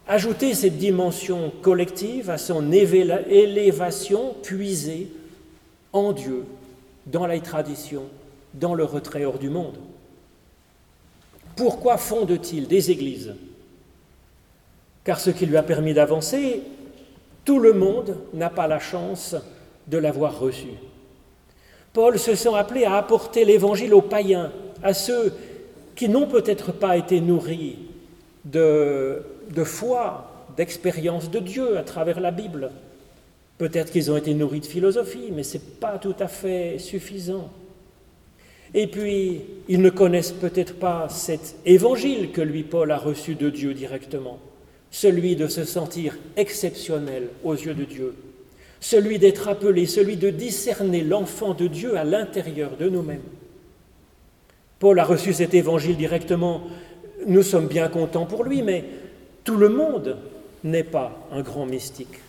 ajouter 0.09 0.55
cette 0.55 0.79
dimension 0.79 1.53
collective 1.63 2.31
à 2.31 2.39
son 2.39 2.73
élévation 2.73 4.35
puisée 4.43 5.09
en 5.93 6.13
Dieu, 6.13 6.45
dans 7.07 7.27
la 7.27 7.39
tradition, 7.41 8.05
dans 8.55 8.75
le 8.75 8.85
retrait 8.85 9.25
hors 9.25 9.39
du 9.39 9.51
monde? 9.51 9.77
Pourquoi 11.55 11.99
fonde-t-il 11.99 12.67
des 12.67 12.91
églises? 12.91 13.35
Car 15.11 15.19
ce 15.19 15.31
qui 15.31 15.45
lui 15.45 15.57
a 15.57 15.65
permis 15.65 15.93
d'avancer, 15.93 16.63
tout 17.45 17.59
le 17.59 17.73
monde 17.73 18.17
n'a 18.33 18.49
pas 18.49 18.69
la 18.69 18.79
chance 18.79 19.35
de 19.89 19.99
l'avoir 19.99 20.39
reçu. 20.39 20.69
Paul 21.93 22.17
se 22.17 22.37
sent 22.37 22.55
appelé 22.55 22.85
à 22.85 22.95
apporter 22.95 23.45
l'évangile 23.45 23.93
aux 23.93 24.03
païens, 24.03 24.53
à 24.85 24.95
ceux 24.95 25.35
qui 25.97 26.09
n'ont 26.09 26.29
peut-être 26.29 26.71
pas 26.71 26.97
été 26.97 27.21
nourris 27.21 27.77
de, 28.45 29.25
foi, 29.65 30.47
d'expérience 30.57 31.29
de 31.29 31.41
Dieu 31.41 31.77
à 31.77 31.83
travers 31.83 32.21
la 32.21 32.31
Bible. 32.31 32.71
Peut-être 33.59 33.91
qu'ils 33.91 34.13
ont 34.13 34.17
été 34.17 34.33
nourris 34.33 34.61
de 34.61 34.67
philosophie, 34.67 35.33
mais 35.33 35.43
ce 35.43 35.57
n'est 35.57 35.65
pas 35.81 35.99
tout 35.99 36.15
à 36.21 36.29
fait 36.29 36.79
suffisant. 36.79 37.51
Et 38.75 38.87
puis, 38.87 39.41
ils 39.69 39.83
ne 39.83 39.91
connaissent 39.91 40.31
peut-être 40.31 40.77
pas 40.77 41.09
cet 41.09 41.57
évangile 41.67 42.31
que 42.31 42.43
lui, 42.43 42.63
Paul, 42.63 42.93
a 42.93 42.97
reçu 42.97 43.35
de 43.35 43.51
Dieu 43.51 43.75
directement, 43.75 44.39
celui 44.91 45.37
de 45.37 45.47
se 45.47 45.65
sentir 45.65 46.19
exceptionnel 46.37 47.29
aux 47.45 47.55
yeux 47.55 47.75
de 47.75 47.85
Dieu, 47.85 48.15
celui 48.81 49.19
d'être 49.19 49.49
appelé, 49.49 49.87
celui 49.87 50.17
de 50.17 50.31
discerner 50.31 51.03
l'enfant 51.03 51.55
de 51.55 51.67
Dieu 51.67 51.97
à 51.97 52.05
l'intérieur 52.05 52.77
de 52.79 52.89
nous-mêmes. 52.89 53.23
Paul 54.79 54.99
a 54.99 55.05
reçu 55.05 55.33
cet 55.33 55.55
évangile 55.55 55.97
directement 55.97 56.63
nous 57.27 57.43
sommes 57.43 57.67
bien 57.67 57.89
contents 57.89 58.27
pour 58.27 58.45
lui, 58.45 58.63
mais 58.63 58.85
tout 59.45 59.57
le 59.57 59.69
monde 59.69 60.17
n'est 60.65 60.85
pas 60.85 61.13
un 61.33 61.43
grand 61.43 61.67
mystique. 61.67 62.21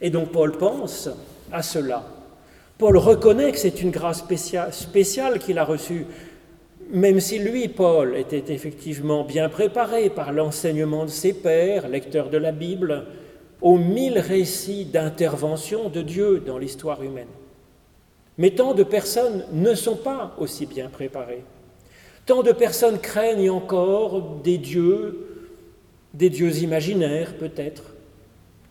Et 0.00 0.10
donc 0.10 0.30
Paul 0.30 0.52
pense 0.52 1.08
à 1.50 1.62
cela. 1.62 2.04
Paul 2.78 2.96
reconnaît 2.96 3.52
que 3.52 3.58
c'est 3.58 3.82
une 3.82 3.90
grâce 3.90 4.24
spéciale, 4.70 5.38
qu'il 5.38 5.58
a 5.58 5.64
reçue, 5.64 6.06
même 6.92 7.20
si 7.20 7.38
lui, 7.38 7.68
Paul, 7.68 8.16
était 8.16 8.52
effectivement 8.52 9.24
bien 9.24 9.48
préparé 9.48 10.10
par 10.10 10.30
l'enseignement 10.30 11.06
de 11.06 11.10
ses 11.10 11.32
pères, 11.32 11.88
lecteur 11.88 12.28
de 12.28 12.36
la 12.36 12.52
Bible, 12.52 13.06
aux 13.62 13.78
mille 13.78 14.18
récits 14.18 14.84
d'intervention 14.84 15.88
de 15.88 16.02
Dieu 16.02 16.42
dans 16.46 16.58
l'histoire 16.58 17.02
humaine. 17.02 17.28
Mais 18.36 18.50
tant 18.50 18.74
de 18.74 18.82
personnes 18.82 19.44
ne 19.52 19.74
sont 19.74 19.96
pas 19.96 20.34
aussi 20.38 20.66
bien 20.66 20.88
préparées. 20.88 21.44
Tant 22.26 22.42
de 22.42 22.52
personnes 22.52 22.98
craignent 22.98 23.50
encore 23.50 24.40
des 24.44 24.58
dieux, 24.58 25.26
des 26.12 26.28
dieux 26.28 26.58
imaginaires 26.58 27.36
peut-être, 27.38 27.94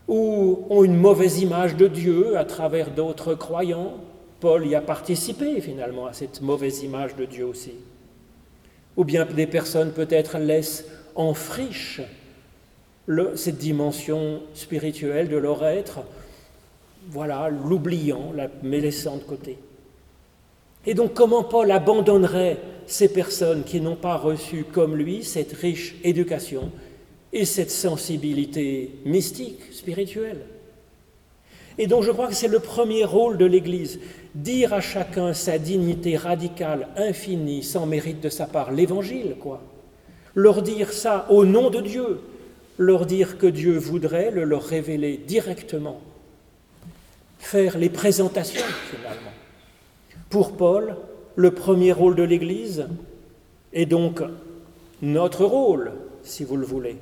ou 0.06 0.64
ont 0.70 0.84
une 0.84 0.96
mauvaise 0.96 1.40
image 1.40 1.76
de 1.76 1.88
Dieu 1.88 2.36
à 2.36 2.44
travers 2.44 2.90
d'autres 2.90 3.34
croyants, 3.34 3.94
Paul 4.40 4.66
y 4.66 4.74
a 4.74 4.80
participé 4.80 5.60
finalement 5.60 6.06
à 6.06 6.12
cette 6.12 6.40
mauvaise 6.40 6.82
image 6.82 7.16
de 7.16 7.24
Dieu 7.24 7.46
aussi. 7.46 7.74
Ou 8.96 9.04
bien 9.04 9.24
des 9.24 9.46
personnes 9.46 9.92
peut-être 9.92 10.38
laissent 10.38 10.84
en 11.14 11.34
friche 11.34 12.00
cette 13.34 13.58
dimension 13.58 14.40
spirituelle 14.54 15.28
de 15.28 15.36
leur 15.36 15.64
être, 15.64 16.00
voilà, 17.08 17.48
l'oubliant, 17.50 18.32
la 18.34 18.48
laissant 18.62 19.16
de 19.16 19.22
côté. 19.22 19.58
Et 20.86 20.94
donc 20.94 21.14
comment 21.14 21.44
Paul 21.44 21.70
abandonnerait 21.70 22.58
ces 22.86 23.08
personnes 23.08 23.64
qui 23.64 23.80
n'ont 23.80 23.96
pas 23.96 24.16
reçu 24.16 24.64
comme 24.64 24.96
lui 24.96 25.22
cette 25.22 25.52
riche 25.52 25.94
éducation 26.04 26.70
et 27.32 27.44
cette 27.44 27.70
sensibilité 27.70 28.90
mystique, 29.04 29.60
spirituelle? 29.72 30.42
Et 31.78 31.86
donc 31.86 32.02
je 32.02 32.10
crois 32.10 32.28
que 32.28 32.34
c'est 32.34 32.48
le 32.48 32.58
premier 32.58 33.04
rôle 33.04 33.38
de 33.38 33.46
l'Église, 33.46 34.00
dire 34.34 34.72
à 34.72 34.80
chacun 34.80 35.34
sa 35.34 35.58
dignité 35.58 36.16
radicale, 36.16 36.88
infinie, 36.96 37.62
sans 37.62 37.86
mérite 37.86 38.20
de 38.20 38.28
sa 38.28 38.46
part, 38.46 38.72
l'Évangile, 38.72 39.36
quoi. 39.38 39.60
Leur 40.34 40.62
dire 40.62 40.92
ça 40.92 41.26
au 41.28 41.44
nom 41.44 41.68
de 41.68 41.80
Dieu, 41.80 42.20
leur 42.78 43.04
dire 43.04 43.36
que 43.36 43.46
Dieu 43.46 43.76
voudrait 43.76 44.30
le 44.30 44.44
leur 44.44 44.64
révéler 44.64 45.18
directement, 45.18 46.00
faire 47.38 47.76
les 47.76 47.90
présentations 47.90 48.64
finalement. 48.90 49.32
Pour 50.30 50.56
Paul, 50.56 50.96
le 51.36 51.50
premier 51.50 51.92
rôle 51.92 52.14
de 52.14 52.22
l'Église 52.22 52.86
est 53.74 53.86
donc 53.86 54.22
notre 55.02 55.44
rôle, 55.44 55.92
si 56.22 56.44
vous 56.44 56.56
le 56.56 56.64
voulez, 56.64 56.96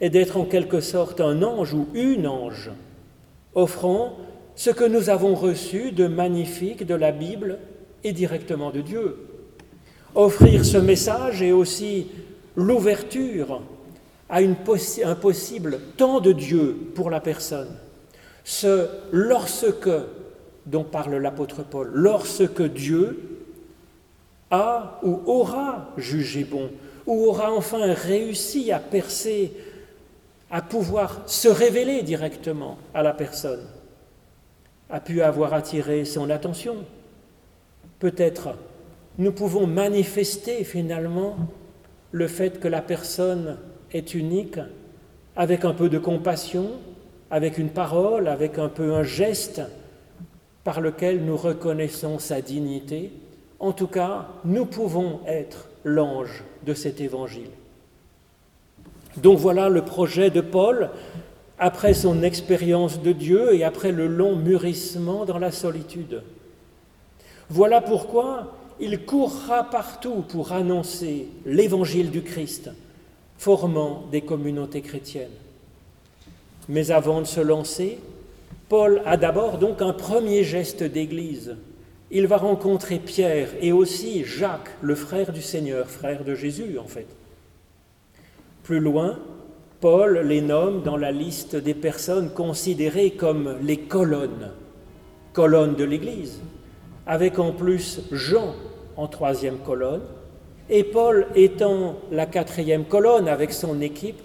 est 0.00 0.10
d'être 0.10 0.38
en 0.38 0.44
quelque 0.44 0.80
sorte 0.80 1.20
un 1.20 1.42
ange 1.42 1.74
ou 1.74 1.88
une 1.94 2.26
ange, 2.26 2.70
offrant 3.54 4.16
ce 4.60 4.68
que 4.68 4.84
nous 4.84 5.08
avons 5.08 5.34
reçu 5.34 5.90
de 5.90 6.06
magnifique 6.06 6.84
de 6.84 6.94
la 6.94 7.12
Bible 7.12 7.58
et 8.04 8.12
directement 8.12 8.70
de 8.70 8.82
Dieu. 8.82 9.16
Offrir 10.14 10.66
ce 10.66 10.76
message 10.76 11.40
est 11.40 11.50
aussi 11.50 12.08
l'ouverture 12.56 13.62
à 14.28 14.40
un 14.40 15.14
possible 15.14 15.80
temps 15.96 16.20
de 16.20 16.32
Dieu 16.32 16.76
pour 16.94 17.08
la 17.08 17.20
personne. 17.20 17.74
Ce 18.44 18.86
lorsque 19.12 19.88
dont 20.66 20.84
parle 20.84 21.14
l'apôtre 21.14 21.62
Paul, 21.62 21.88
lorsque 21.94 22.60
Dieu 22.60 23.46
a 24.50 25.00
ou 25.02 25.22
aura 25.24 25.88
jugé 25.96 26.44
bon, 26.44 26.68
ou 27.06 27.28
aura 27.28 27.50
enfin 27.50 27.94
réussi 27.94 28.72
à 28.72 28.78
percer, 28.78 29.52
à 30.50 30.60
pouvoir 30.60 31.22
se 31.24 31.48
révéler 31.48 32.02
directement 32.02 32.76
à 32.92 33.02
la 33.02 33.14
personne, 33.14 33.66
a 34.90 35.00
pu 35.00 35.22
avoir 35.22 35.54
attiré 35.54 36.04
son 36.04 36.30
attention. 36.30 36.76
Peut-être 37.98 38.54
nous 39.18 39.32
pouvons 39.32 39.66
manifester 39.66 40.64
finalement 40.64 41.36
le 42.12 42.26
fait 42.26 42.58
que 42.60 42.68
la 42.68 42.80
personne 42.80 43.58
est 43.92 44.14
unique 44.14 44.58
avec 45.36 45.64
un 45.64 45.74
peu 45.74 45.88
de 45.88 45.98
compassion, 45.98 46.70
avec 47.30 47.58
une 47.58 47.70
parole, 47.70 48.28
avec 48.28 48.58
un 48.58 48.68
peu 48.68 48.94
un 48.94 49.02
geste, 49.02 49.62
par 50.64 50.80
lequel 50.80 51.24
nous 51.24 51.36
reconnaissons 51.36 52.18
sa 52.18 52.40
dignité. 52.40 53.12
En 53.58 53.72
tout 53.72 53.86
cas, 53.86 54.28
nous 54.44 54.66
pouvons 54.66 55.20
être 55.26 55.68
l'ange 55.84 56.44
de 56.64 56.74
cet 56.74 57.00
évangile. 57.00 57.50
Donc 59.16 59.38
voilà 59.38 59.68
le 59.68 59.82
projet 59.82 60.30
de 60.30 60.40
Paul 60.40 60.90
après 61.60 61.92
son 61.92 62.22
expérience 62.22 63.02
de 63.02 63.12
Dieu 63.12 63.54
et 63.54 63.64
après 63.64 63.92
le 63.92 64.06
long 64.06 64.34
mûrissement 64.34 65.26
dans 65.26 65.38
la 65.38 65.52
solitude. 65.52 66.22
Voilà 67.50 67.82
pourquoi 67.82 68.56
il 68.80 69.04
courra 69.04 69.64
partout 69.64 70.24
pour 70.26 70.52
annoncer 70.52 71.28
l'évangile 71.44 72.10
du 72.10 72.22
Christ, 72.22 72.70
formant 73.36 74.06
des 74.10 74.22
communautés 74.22 74.80
chrétiennes. 74.80 75.28
Mais 76.70 76.90
avant 76.90 77.20
de 77.20 77.26
se 77.26 77.40
lancer, 77.40 77.98
Paul 78.70 79.02
a 79.04 79.18
d'abord 79.18 79.58
donc 79.58 79.82
un 79.82 79.92
premier 79.92 80.44
geste 80.44 80.82
d'église. 80.82 81.56
Il 82.10 82.26
va 82.26 82.38
rencontrer 82.38 82.98
Pierre 82.98 83.50
et 83.60 83.72
aussi 83.72 84.24
Jacques, 84.24 84.70
le 84.80 84.94
frère 84.94 85.32
du 85.32 85.42
Seigneur, 85.42 85.90
frère 85.90 86.24
de 86.24 86.34
Jésus 86.34 86.78
en 86.78 86.86
fait. 86.86 87.06
Plus 88.62 88.80
loin, 88.80 89.18
Paul 89.80 90.18
les 90.18 90.42
nomme 90.42 90.82
dans 90.82 90.98
la 90.98 91.10
liste 91.10 91.56
des 91.56 91.74
personnes 91.74 92.30
considérées 92.30 93.12
comme 93.12 93.56
les 93.62 93.78
colonnes, 93.78 94.50
colonnes 95.32 95.74
de 95.74 95.84
l'Église, 95.84 96.40
avec 97.06 97.38
en 97.38 97.52
plus 97.52 98.02
Jean 98.12 98.54
en 98.96 99.08
troisième 99.08 99.58
colonne, 99.58 100.02
et 100.68 100.84
Paul 100.84 101.26
étant 101.34 101.96
la 102.12 102.26
quatrième 102.26 102.84
colonne 102.84 103.26
avec 103.26 103.52
son 103.52 103.80
équipe, 103.80 104.20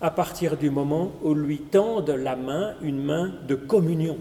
à 0.00 0.10
partir 0.10 0.56
du 0.56 0.70
moment 0.70 1.10
où 1.22 1.34
lui 1.34 1.58
tendent 1.58 2.10
la 2.10 2.36
main, 2.36 2.74
une 2.80 3.02
main 3.02 3.32
de 3.48 3.54
communion. 3.54 4.16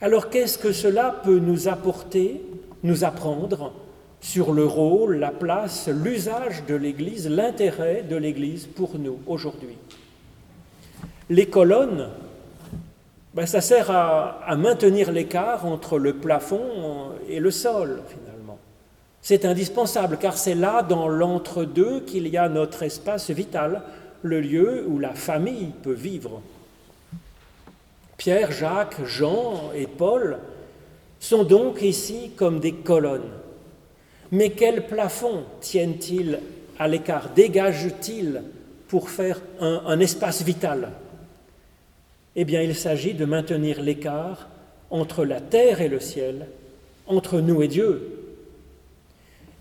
Alors 0.00 0.30
qu'est-ce 0.30 0.58
que 0.58 0.72
cela 0.72 1.20
peut 1.22 1.38
nous 1.38 1.68
apporter, 1.68 2.40
nous 2.82 3.04
apprendre? 3.04 3.72
Sur 4.20 4.52
le 4.52 4.64
rôle, 4.64 5.16
la 5.16 5.30
place, 5.30 5.88
l'usage 5.88 6.64
de 6.66 6.74
l'Église, 6.74 7.28
l'intérêt 7.28 8.02
de 8.02 8.16
l'Église 8.16 8.66
pour 8.66 8.98
nous 8.98 9.18
aujourd'hui 9.26 9.76
Les 11.30 11.46
colonnes, 11.46 12.08
ben, 13.34 13.46
ça 13.46 13.60
sert 13.60 13.90
à, 13.90 14.40
à 14.44 14.56
maintenir 14.56 15.12
l'écart 15.12 15.66
entre 15.66 15.98
le 15.98 16.14
plafond 16.14 17.12
et 17.28 17.40
le 17.40 17.50
sol, 17.50 18.02
finalement. 18.08 18.58
C'est 19.22 19.44
indispensable 19.44 20.18
car 20.18 20.36
c'est 20.36 20.54
là, 20.54 20.82
dans 20.82 21.08
l'entre-deux, 21.08 22.00
qu'il 22.00 22.26
y 22.28 22.36
a 22.36 22.48
notre 22.48 22.82
espace 22.82 23.30
vital, 23.30 23.82
le 24.22 24.40
lieu 24.40 24.84
où 24.88 24.98
la 24.98 25.14
famille 25.14 25.72
peut 25.82 25.92
vivre. 25.92 26.40
Pierre, 28.16 28.50
Jacques, 28.50 29.04
Jean 29.04 29.70
et 29.74 29.86
Paul 29.86 30.38
sont 31.20 31.44
donc 31.44 31.82
ici 31.82 32.32
comme 32.36 32.58
des 32.58 32.72
colonnes. 32.72 33.30
Mais 34.30 34.50
quel 34.50 34.86
plafond 34.86 35.44
tiennent-ils 35.60 36.40
à 36.78 36.88
l'écart, 36.88 37.30
dégagent-ils 37.34 38.42
pour 38.86 39.10
faire 39.10 39.40
un, 39.60 39.82
un 39.86 40.00
espace 40.00 40.42
vital? 40.42 40.92
Eh 42.36 42.44
bien, 42.44 42.62
il 42.62 42.74
s'agit 42.74 43.14
de 43.14 43.24
maintenir 43.24 43.82
l'écart 43.82 44.48
entre 44.90 45.24
la 45.24 45.40
terre 45.40 45.80
et 45.80 45.88
le 45.88 46.00
ciel, 46.00 46.46
entre 47.06 47.40
nous 47.40 47.62
et 47.62 47.68
Dieu, 47.68 48.18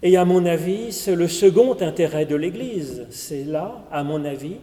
et 0.03 0.15
à 0.15 0.25
mon 0.25 0.45
avis, 0.45 0.91
c'est 0.91 1.15
le 1.15 1.27
second 1.27 1.75
intérêt 1.81 2.25
de 2.25 2.35
l'Église. 2.35 3.07
C'est 3.09 3.43
là, 3.43 3.83
à 3.91 4.03
mon 4.03 4.25
avis, 4.25 4.57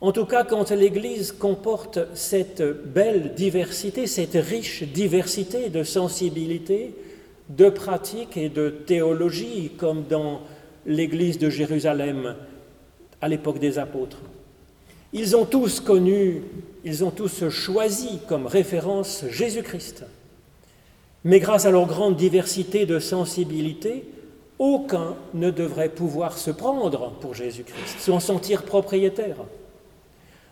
en 0.00 0.12
tout 0.12 0.26
cas 0.26 0.44
quand 0.44 0.70
l'Église 0.70 1.32
comporte 1.32 1.98
cette 2.14 2.62
belle 2.62 3.34
diversité, 3.34 4.06
cette 4.06 4.34
riche 4.34 4.84
diversité 4.84 5.70
de 5.70 5.82
sensibilité, 5.82 6.94
de 7.48 7.68
pratiques 7.68 8.36
et 8.36 8.48
de 8.48 8.68
théologie, 8.68 9.72
comme 9.78 10.04
dans 10.04 10.42
l'Église 10.86 11.38
de 11.38 11.50
Jérusalem 11.50 12.34
à 13.20 13.28
l'époque 13.28 13.58
des 13.58 13.78
apôtres. 13.78 14.18
Ils 15.12 15.36
ont 15.36 15.46
tous 15.46 15.80
connu, 15.80 16.42
ils 16.84 17.04
ont 17.04 17.10
tous 17.10 17.48
choisi 17.48 18.20
comme 18.28 18.46
référence 18.46 19.24
Jésus-Christ. 19.30 20.04
Mais 21.24 21.40
grâce 21.40 21.64
à 21.64 21.70
leur 21.70 21.86
grande 21.86 22.16
diversité 22.16 22.86
de 22.86 22.98
sensibilité, 22.98 24.04
aucun 24.58 25.16
ne 25.34 25.50
devrait 25.50 25.88
pouvoir 25.88 26.36
se 26.36 26.50
prendre 26.50 27.12
pour 27.20 27.34
Jésus-Christ, 27.34 28.00
s'en 28.00 28.20
sentir 28.20 28.64
propriétaire. 28.64 29.36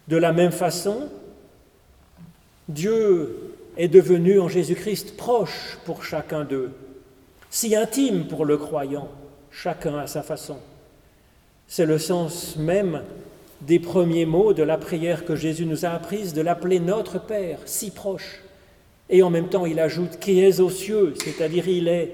De 0.09 0.17
la 0.17 0.33
même 0.33 0.53
façon, 0.53 1.09
Dieu 2.69 3.55
est 3.77 3.89
devenu 3.89 4.41
en 4.41 4.49
Jésus-Christ 4.49 5.17
proche 5.17 5.79
pour 5.85 6.05
chacun 6.05 6.45
d'eux, 6.45 6.71
si 7.57 7.75
intime 7.75 8.27
pour 8.27 8.45
le 8.45 8.59
croyant, 8.59 9.09
chacun 9.51 9.97
à 9.97 10.07
sa 10.07 10.23
façon. 10.23 10.59
C'est 11.67 11.87
le 11.87 11.99
sens 11.99 12.57
même 12.57 13.01
des 13.63 13.79
premiers 13.79 14.27
mots 14.27 14.53
de 14.53 14.63
la 14.63 14.77
prière 14.77 15.25
que 15.25 15.37
Jésus 15.37 15.65
nous 15.65 15.87
a 15.87 15.89
apprise 15.89 16.35
de 16.35 16.43
l'appeler 16.43 16.81
notre 16.81 17.19
Père, 17.19 17.61
si 17.65 17.91
proche. 17.91 18.43
Et 19.09 19.23
en 19.23 19.31
même 19.31 19.49
temps, 19.49 19.65
il 19.65 19.81
ajoute 19.81 20.19
qui 20.19 20.39
est 20.43 20.61
aux 20.61 20.69
cieux, 20.69 21.15
c'est-à-dire 21.25 21.67
il 21.67 21.89
est 21.89 22.13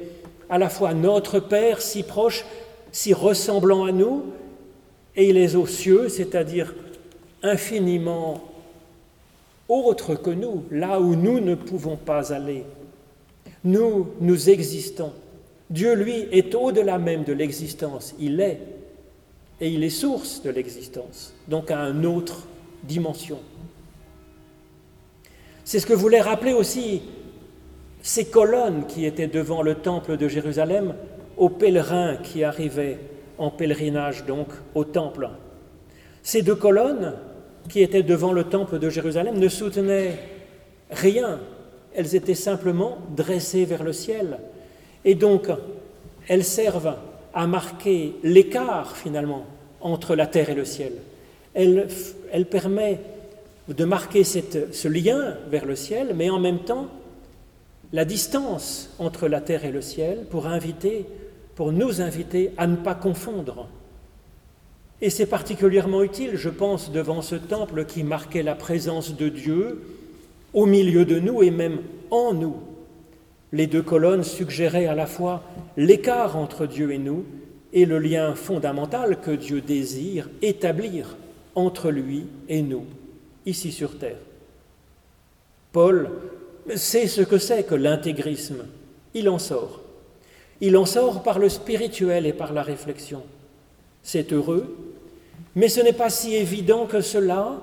à 0.49 0.59
la 0.59 0.69
fois 0.69 0.95
notre 0.95 1.41
Père 1.41 1.83
si 1.83 2.05
proche, 2.05 2.45
si 2.93 3.13
ressemblant 3.13 3.85
à 3.85 3.91
nous, 3.91 4.27
et 5.17 5.29
il 5.29 5.37
est 5.37 5.57
aux 5.57 5.67
cieux, 5.67 6.09
c'est-à-dire 6.09 6.73
infiniment 7.43 8.45
autre 9.69 10.15
que 10.15 10.31
nous, 10.31 10.67
là 10.71 11.01
où 11.01 11.17
nous 11.17 11.41
ne 11.41 11.57
pouvons 11.57 11.97
pas 11.97 12.33
aller. 12.33 12.63
Nous, 13.65 14.07
nous 14.21 14.49
existons. 14.49 15.13
Dieu, 15.73 15.95
lui, 15.95 16.29
est 16.31 16.55
au-delà 16.55 16.99
même 16.99 17.25
de 17.25 17.33
l'existence. 17.33 18.15
Il 18.21 18.41
est. 18.41 18.61
Et 19.59 19.71
il 19.71 19.83
est 19.83 19.91
source 19.91 20.43
de 20.43 20.51
l'existence, 20.51 21.33
donc 21.49 21.71
à 21.71 21.79
une 21.79 22.05
autre 22.05 22.47
dimension. 22.83 23.39
C'est 25.65 25.79
ce 25.79 25.87
que 25.87 25.95
voulait 25.95 26.21
rappeler 26.21 26.53
aussi 26.53 27.01
ces 28.03 28.27
colonnes 28.27 28.87
qui 28.87 29.07
étaient 29.07 29.29
devant 29.29 29.63
le 29.63 29.77
temple 29.77 30.17
de 30.17 30.29
Jérusalem 30.29 30.95
aux 31.37 31.49
pèlerins 31.49 32.17
qui 32.17 32.45
arrivaient 32.45 32.99
en 33.39 33.51
pèlerinage 33.51 34.27
donc 34.27 34.49
au 34.75 34.85
temple. 34.85 35.31
Ces 36.23 36.43
deux 36.43 36.57
colonnes 36.57 37.15
qui 37.69 37.81
étaient 37.81 38.03
devant 38.03 38.33
le 38.33 38.45
temple 38.45 38.79
de 38.79 38.91
Jérusalem 38.91 39.39
ne 39.39 39.49
soutenaient 39.49 40.19
rien, 40.91 41.39
elles 41.95 42.15
étaient 42.15 42.35
simplement 42.35 42.99
dressées 43.17 43.65
vers 43.65 43.85
le 43.85 43.93
ciel. 43.93 44.39
Et 45.05 45.15
donc, 45.15 45.49
elles 46.29 46.45
servent 46.45 46.97
à 47.35 47.47
marquer 47.47 48.15
l'écart 48.23 48.97
finalement 48.97 49.47
entre 49.81 50.15
la 50.15 50.27
terre 50.27 50.51
et 50.51 50.55
le 50.55 50.65
ciel. 50.65 50.93
Elle, 51.55 51.89
elle 52.31 52.47
permet 52.47 53.01
de 53.69 53.85
marquer 53.85 54.25
ce 54.25 54.89
lien 54.89 55.37
vers 55.49 55.65
le 55.65 55.77
ciel, 55.77 56.13
mais 56.15 56.31
en 56.31 56.39
même 56.39 56.61
temps 56.61 56.89
la 57.93 58.05
distance 58.05 58.91
entre 58.99 59.29
la 59.29 59.41
terre 59.41 59.65
et 59.65 59.71
le 59.71 59.83
ciel 59.83 60.25
pour 60.31 60.47
inviter, 60.47 61.05
pour 61.55 61.73
nous 61.73 62.01
inviter 62.01 62.53
à 62.57 62.67
ne 62.67 62.77
pas 62.77 62.95
confondre. 62.95 63.69
Et 65.03 65.11
c'est 65.11 65.27
particulièrement 65.27 66.03
utile, 66.03 66.37
je 66.37 66.49
pense, 66.49 66.91
devant 66.91 67.23
ce 67.23 67.35
temple 67.35 67.85
qui 67.85 68.03
marquait 68.03 68.43
la 68.43 68.55
présence 68.55 69.17
de 69.17 69.29
Dieu 69.29 69.83
au 70.55 70.65
milieu 70.65 71.05
de 71.05 71.19
nous 71.19 71.43
et 71.43 71.51
même 71.51 71.81
en 72.11 72.33
nous. 72.33 72.57
Les 73.53 73.67
deux 73.67 73.83
colonnes 73.83 74.25
suggéraient 74.25 74.87
à 74.87 74.95
la 74.95 75.07
fois 75.07 75.43
l'écart 75.77 76.37
entre 76.37 76.67
Dieu 76.67 76.93
et 76.93 76.99
nous 76.99 77.25
et 77.73 77.85
le 77.85 77.99
lien 77.99 78.35
fondamental 78.35 79.21
que 79.21 79.31
Dieu 79.31 79.61
désire 79.61 80.29
établir 80.41 81.17
entre 81.55 81.91
lui 81.91 82.27
et 82.49 82.63
nous, 82.63 82.87
ici 83.45 83.73
sur 83.73 83.99
terre. 83.99 84.17
Paul 85.73 86.11
sait 86.75 87.07
ce 87.07 87.23
que 87.23 87.39
c'est 87.39 87.65
que 87.65 87.75
l'intégrisme. 87.75 88.65
Il 89.15 89.29
en 89.29 89.39
sort. 89.39 89.81
Il 90.61 90.77
en 90.77 90.87
sort 90.87 91.23
par 91.23 91.39
le 91.39 91.49
spirituel 91.49 92.27
et 92.27 92.33
par 92.33 92.53
la 92.53 92.63
réflexion. 92.63 93.23
C'est 94.03 94.33
heureux, 94.33 94.77
mais 95.55 95.69
ce 95.69 95.81
n'est 95.81 95.93
pas 95.93 96.11
si 96.11 96.35
évident 96.35 96.87
que 96.87 97.01
cela, 97.01 97.61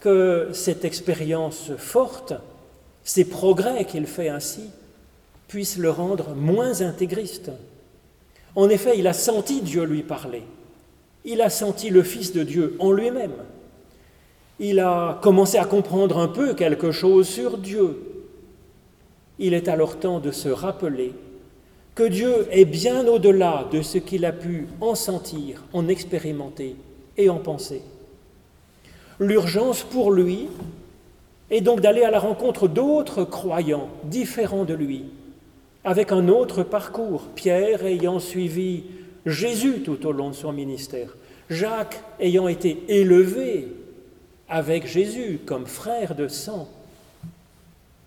que 0.00 0.48
cette 0.52 0.84
expérience 0.84 1.72
forte, 1.76 2.34
ces 3.04 3.24
progrès 3.24 3.84
qu'il 3.84 4.06
fait 4.06 4.28
ainsi, 4.28 4.70
puissent 5.54 5.78
le 5.78 5.90
rendre 5.90 6.34
moins 6.34 6.80
intégriste. 6.80 7.52
En 8.56 8.68
effet, 8.68 8.98
il 8.98 9.06
a 9.06 9.12
senti 9.12 9.60
Dieu 9.60 9.84
lui 9.84 10.02
parler. 10.02 10.42
Il 11.24 11.40
a 11.40 11.48
senti 11.48 11.90
le 11.90 12.02
Fils 12.02 12.32
de 12.32 12.42
Dieu 12.42 12.74
en 12.80 12.90
lui-même. 12.90 13.36
Il 14.58 14.80
a 14.80 15.20
commencé 15.22 15.56
à 15.56 15.64
comprendre 15.64 16.18
un 16.18 16.26
peu 16.26 16.54
quelque 16.54 16.90
chose 16.90 17.28
sur 17.28 17.56
Dieu. 17.58 18.02
Il 19.38 19.54
est 19.54 19.68
alors 19.68 20.00
temps 20.00 20.18
de 20.18 20.32
se 20.32 20.48
rappeler 20.48 21.12
que 21.94 22.02
Dieu 22.02 22.48
est 22.50 22.64
bien 22.64 23.06
au-delà 23.06 23.68
de 23.70 23.80
ce 23.80 23.98
qu'il 23.98 24.24
a 24.24 24.32
pu 24.32 24.66
en 24.80 24.96
sentir, 24.96 25.62
en 25.72 25.86
expérimenter 25.86 26.74
et 27.16 27.30
en 27.30 27.38
penser. 27.38 27.82
L'urgence 29.20 29.84
pour 29.84 30.10
lui 30.10 30.48
est 31.48 31.60
donc 31.60 31.80
d'aller 31.80 32.02
à 32.02 32.10
la 32.10 32.18
rencontre 32.18 32.66
d'autres 32.66 33.22
croyants 33.22 33.88
différents 34.02 34.64
de 34.64 34.74
lui, 34.74 35.04
avec 35.84 36.12
un 36.12 36.28
autre 36.28 36.62
parcours, 36.62 37.28
Pierre 37.34 37.84
ayant 37.84 38.18
suivi 38.18 38.84
Jésus 39.26 39.82
tout 39.82 40.06
au 40.06 40.12
long 40.12 40.30
de 40.30 40.34
son 40.34 40.52
ministère, 40.52 41.16
Jacques 41.50 42.02
ayant 42.20 42.48
été 42.48 42.82
élevé 42.88 43.68
avec 44.48 44.86
Jésus 44.86 45.40
comme 45.44 45.66
frère 45.66 46.14
de 46.14 46.28
sang. 46.28 46.68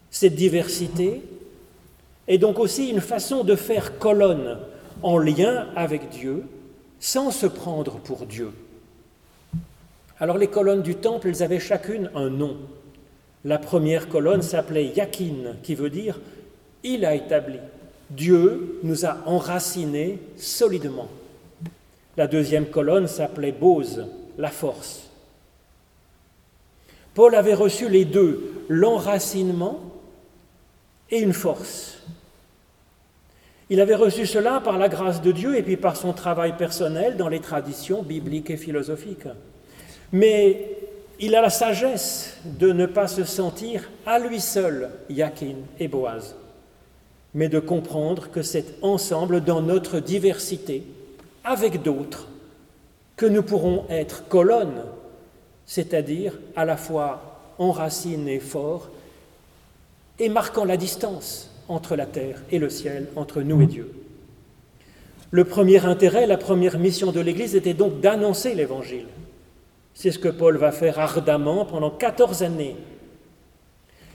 Cette 0.10 0.36
diversité 0.36 1.22
est 2.28 2.38
donc 2.38 2.60
aussi 2.60 2.90
une 2.90 3.02
façon 3.02 3.44
de 3.44 3.56
faire 3.56 4.00
colonne 4.00 4.60
en 5.04 5.18
lien 5.18 5.68
avec 5.76 6.10
Dieu 6.10 6.44
sans 7.00 7.30
se 7.32 7.46
prendre 7.46 8.00
pour 8.00 8.26
Dieu. 8.26 8.52
Alors 10.20 10.40
les 10.40 10.48
colonnes 10.48 10.82
du 10.82 10.96
temple, 10.96 11.28
elles 11.28 11.44
avaient 11.44 11.60
chacune 11.60 12.10
un 12.16 12.30
nom. 12.30 12.58
La 13.46 13.60
première 13.60 14.10
colonne 14.10 14.42
s'appelait 14.42 14.88
Yakin, 14.88 15.56
qui 15.62 15.76
veut 15.76 15.92
dire 15.92 16.20
il 16.84 17.06
a 17.06 17.16
établi. 17.16 17.60
Dieu 18.10 18.80
nous 18.84 19.06
a 19.06 19.18
enracinés 19.26 20.20
solidement. 20.38 21.10
La 22.16 22.28
deuxième 22.28 22.68
colonne 22.68 23.08
s'appelait 23.08 23.52
Bose, 23.52 24.08
la 24.38 24.50
force. 24.50 25.04
Paul 27.14 27.36
avait 27.36 27.54
reçu 27.54 27.90
les 27.90 28.06
deux, 28.06 28.54
l'enracinement 28.70 29.80
et 31.10 31.20
une 31.20 31.34
force. 31.34 31.98
Il 33.70 33.82
avait 33.82 33.96
reçu 33.96 34.26
cela 34.26 34.62
par 34.62 34.78
la 34.78 34.88
grâce 34.88 35.22
de 35.22 35.32
Dieu 35.32 35.58
et 35.58 35.64
puis 35.64 35.78
par 35.78 35.98
son 35.98 36.14
travail 36.14 36.56
personnel 36.56 37.18
dans 37.18 37.28
les 37.28 37.40
traditions 37.40 38.02
bibliques 38.02 38.50
et 38.50 38.58
philosophiques. 38.58 39.28
Mais 40.12 40.78
il 41.20 41.36
a 41.36 41.42
la 41.42 41.50
sagesse 41.50 42.38
de 42.46 42.72
ne 42.72 42.86
pas 42.86 43.08
se 43.08 43.26
sentir 43.26 43.90
à 44.06 44.20
lui 44.20 44.40
seul 44.40 44.90
Yakin 45.10 45.56
et 45.80 45.88
Boaz, 45.88 46.36
mais 47.34 47.50
de 47.50 47.60
comprendre 47.60 48.30
que 48.32 48.42
c'est 48.42 48.76
ensemble, 48.82 49.42
dans 49.42 49.62
notre 49.62 50.00
diversité, 50.00 50.84
avec 51.44 51.82
d'autres, 51.82 52.28
que 53.16 53.26
nous 53.26 53.44
pourrons 53.44 53.86
être 53.90 54.28
colonnes, 54.28 54.84
c'est-à-dire 55.66 56.38
à 56.56 56.66
la 56.66 56.78
fois 56.78 57.54
enracinés 57.58 58.40
forts 58.40 58.90
et 60.20 60.30
marquant 60.30 60.66
la 60.66 60.78
distance 60.78 61.52
entre 61.68 61.96
la 61.96 62.06
terre 62.06 62.42
et 62.52 62.60
le 62.60 62.70
ciel, 62.70 63.08
entre 63.16 63.42
nous 63.42 63.62
et 63.62 63.68
Dieu. 63.68 63.92
Le 65.32 65.44
premier 65.44 65.86
intérêt, 65.86 66.26
la 66.26 66.38
première 66.38 66.80
mission 66.80 67.12
de 67.12 67.20
l'Église 67.20 67.56
était 67.56 67.74
donc 67.74 68.00
d'annoncer 68.00 68.56
l'Évangile. 68.56 69.08
C'est 69.94 70.12
ce 70.12 70.20
que 70.20 70.30
Paul 70.30 70.58
va 70.58 70.72
faire 70.72 71.00
ardemment 71.00 71.66
pendant 71.66 71.90
14 71.90 72.44
années. 72.44 72.76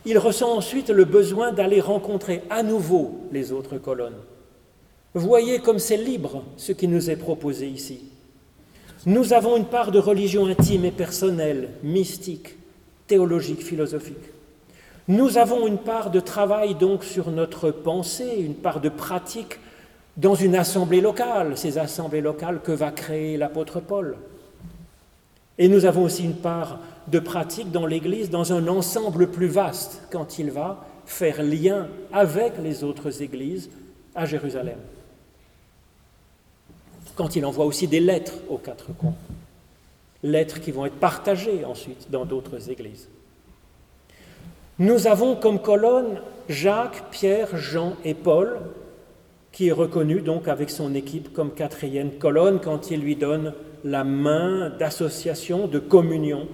Il 0.05 0.19
ressent 0.19 0.57
ensuite 0.57 0.91
le 0.91 1.05
besoin 1.05 1.53
d'aller 1.53 1.81
rencontrer 1.81 2.43
à 2.51 2.63
nouveau 2.63 3.21
les 3.31 3.53
autres 3.53 3.79
colonnes. 3.79 4.19
Voyez 5.15 5.59
comme 5.61 5.79
c'est 5.79 5.97
libre 5.97 6.43
ce 6.57 6.73
qui 6.73 6.89
nous 6.89 7.11
est 7.11 7.17
proposé 7.17 7.69
ici. 7.69 8.01
Nous 9.05 9.33
avons 9.33 9.57
une 9.57 9.67
part 9.67 9.91
de 9.91 9.99
religion 9.99 10.47
intime 10.47 10.85
et 10.85 10.91
personnelle, 10.91 11.71
mystique, 11.83 12.57
théologique, 13.07 13.63
philosophique. 13.63 14.17
Nous 15.09 15.39
avons 15.39 15.67
une 15.67 15.79
part 15.79 16.11
de 16.11 16.21
travail 16.21 16.75
donc 16.75 17.05
sur 17.05 17.31
notre 17.31 17.71
pensée, 17.71 18.37
une 18.39 18.55
part 18.55 18.81
de 18.81 18.89
pratique 18.89 19.59
dans 20.17 20.35
une 20.35 20.55
assemblée 20.55 21.01
locale, 21.01 21.57
ces 21.57 21.79
assemblées 21.79 22.21
locales 22.21 22.61
que 22.63 22.73
va 22.73 22.91
créer 22.91 23.37
l'apôtre 23.37 23.81
Paul. 23.81 24.17
Et 25.59 25.69
nous 25.69 25.85
avons 25.85 26.05
aussi 26.05 26.25
une 26.25 26.37
part 26.37 26.79
de 27.09 27.19
pratique 27.19 27.71
dans 27.71 27.87
l'Église, 27.87 28.31
dans 28.31 28.53
un 28.53 28.69
ensemble 28.69 29.29
plus 29.29 29.49
vaste, 29.49 30.03
quand 30.11 30.39
il 30.39 30.51
va 30.51 30.85
faire 31.07 31.43
lien 31.43 31.89
avec 32.13 32.55
les 32.63 32.85
autres 32.85 33.23
églises 33.23 33.71
à 34.15 34.27
Jérusalem. 34.27 34.79
Quand 37.17 37.37
il 37.37 37.45
envoie 37.45 37.67
aussi 37.67 37.87
des 37.87 38.01
lettres 38.01 38.35
aux 38.49 38.59
quatre 38.59 38.93
coins. 38.97 39.15
Lettres 40.23 40.61
qui 40.61 40.71
vont 40.71 40.87
être 40.87 40.99
partagées 40.99 41.65
ensuite 41.65 42.11
dans 42.11 42.25
d'autres 42.25 42.71
églises. 42.71 43.09
Nous 44.79 45.07
avons 45.07 45.37
comme 45.37 45.61
colonne 45.61 46.21
Jacques, 46.49 47.11
Pierre, 47.11 47.57
Jean 47.57 47.95
et 48.05 48.15
Paul, 48.15 48.61
qui 49.51 49.69
est 49.69 49.73
reconnu 49.73 50.21
donc 50.21 50.49
avec 50.49 50.71
son 50.71 50.95
équipe 50.95 51.33
comme 51.33 51.53
quatrième 51.53 52.13
colonne 52.13 52.61
quand 52.61 52.91
il 52.91 53.01
lui 53.01 53.17
donne 53.17 53.53
la 53.85 54.05
main 54.05 54.71
d'association, 54.71 55.67
de 55.67 55.79
communion 55.79 56.49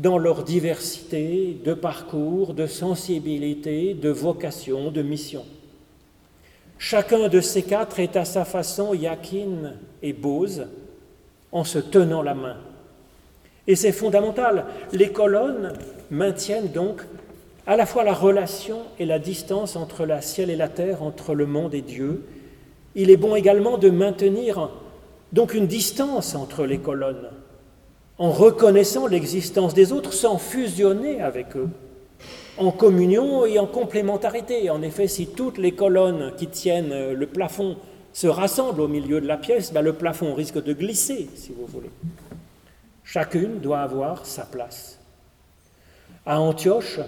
dans 0.00 0.16
leur 0.16 0.44
diversité 0.44 1.58
de 1.62 1.74
parcours, 1.74 2.54
de 2.54 2.66
sensibilité, 2.66 3.92
de 3.92 4.08
vocation, 4.08 4.90
de 4.90 5.02
mission. 5.02 5.44
Chacun 6.78 7.28
de 7.28 7.40
ces 7.42 7.62
quatre 7.62 8.00
est 8.00 8.16
à 8.16 8.24
sa 8.24 8.46
façon 8.46 8.94
Yakin 8.94 9.74
et 10.02 10.14
Bose 10.14 10.68
en 11.52 11.64
se 11.64 11.78
tenant 11.78 12.22
la 12.22 12.34
main. 12.34 12.56
Et 13.66 13.76
c'est 13.76 13.92
fondamental. 13.92 14.64
Les 14.92 15.12
colonnes 15.12 15.74
maintiennent 16.10 16.72
donc 16.72 17.02
à 17.66 17.76
la 17.76 17.84
fois 17.84 18.02
la 18.02 18.14
relation 18.14 18.78
et 18.98 19.04
la 19.04 19.18
distance 19.18 19.76
entre 19.76 20.06
la 20.06 20.22
ciel 20.22 20.48
et 20.48 20.56
la 20.56 20.68
terre, 20.68 21.02
entre 21.02 21.34
le 21.34 21.44
monde 21.44 21.74
et 21.74 21.82
Dieu. 21.82 22.24
Il 22.94 23.10
est 23.10 23.18
bon 23.18 23.36
également 23.36 23.76
de 23.76 23.90
maintenir 23.90 24.70
donc 25.32 25.52
une 25.52 25.66
distance 25.66 26.34
entre 26.34 26.64
les 26.64 26.78
colonnes, 26.78 27.28
en 28.20 28.30
reconnaissant 28.30 29.06
l'existence 29.06 29.72
des 29.72 29.92
autres 29.92 30.12
sans 30.12 30.36
fusionner 30.36 31.22
avec 31.22 31.56
eux, 31.56 31.70
en 32.58 32.70
communion 32.70 33.46
et 33.46 33.58
en 33.58 33.66
complémentarité. 33.66 34.68
En 34.68 34.82
effet, 34.82 35.08
si 35.08 35.26
toutes 35.26 35.56
les 35.56 35.72
colonnes 35.72 36.34
qui 36.36 36.46
tiennent 36.46 37.14
le 37.14 37.26
plafond 37.26 37.78
se 38.12 38.26
rassemblent 38.26 38.82
au 38.82 38.88
milieu 38.88 39.22
de 39.22 39.26
la 39.26 39.38
pièce, 39.38 39.72
ben, 39.72 39.80
le 39.80 39.94
plafond 39.94 40.34
risque 40.34 40.62
de 40.62 40.74
glisser, 40.74 41.30
si 41.34 41.52
vous 41.52 41.64
voulez. 41.64 41.90
Chacune 43.04 43.58
doit 43.58 43.80
avoir 43.80 44.26
sa 44.26 44.44
place. 44.44 45.00
À 46.26 46.40
Antioche, 46.40 47.00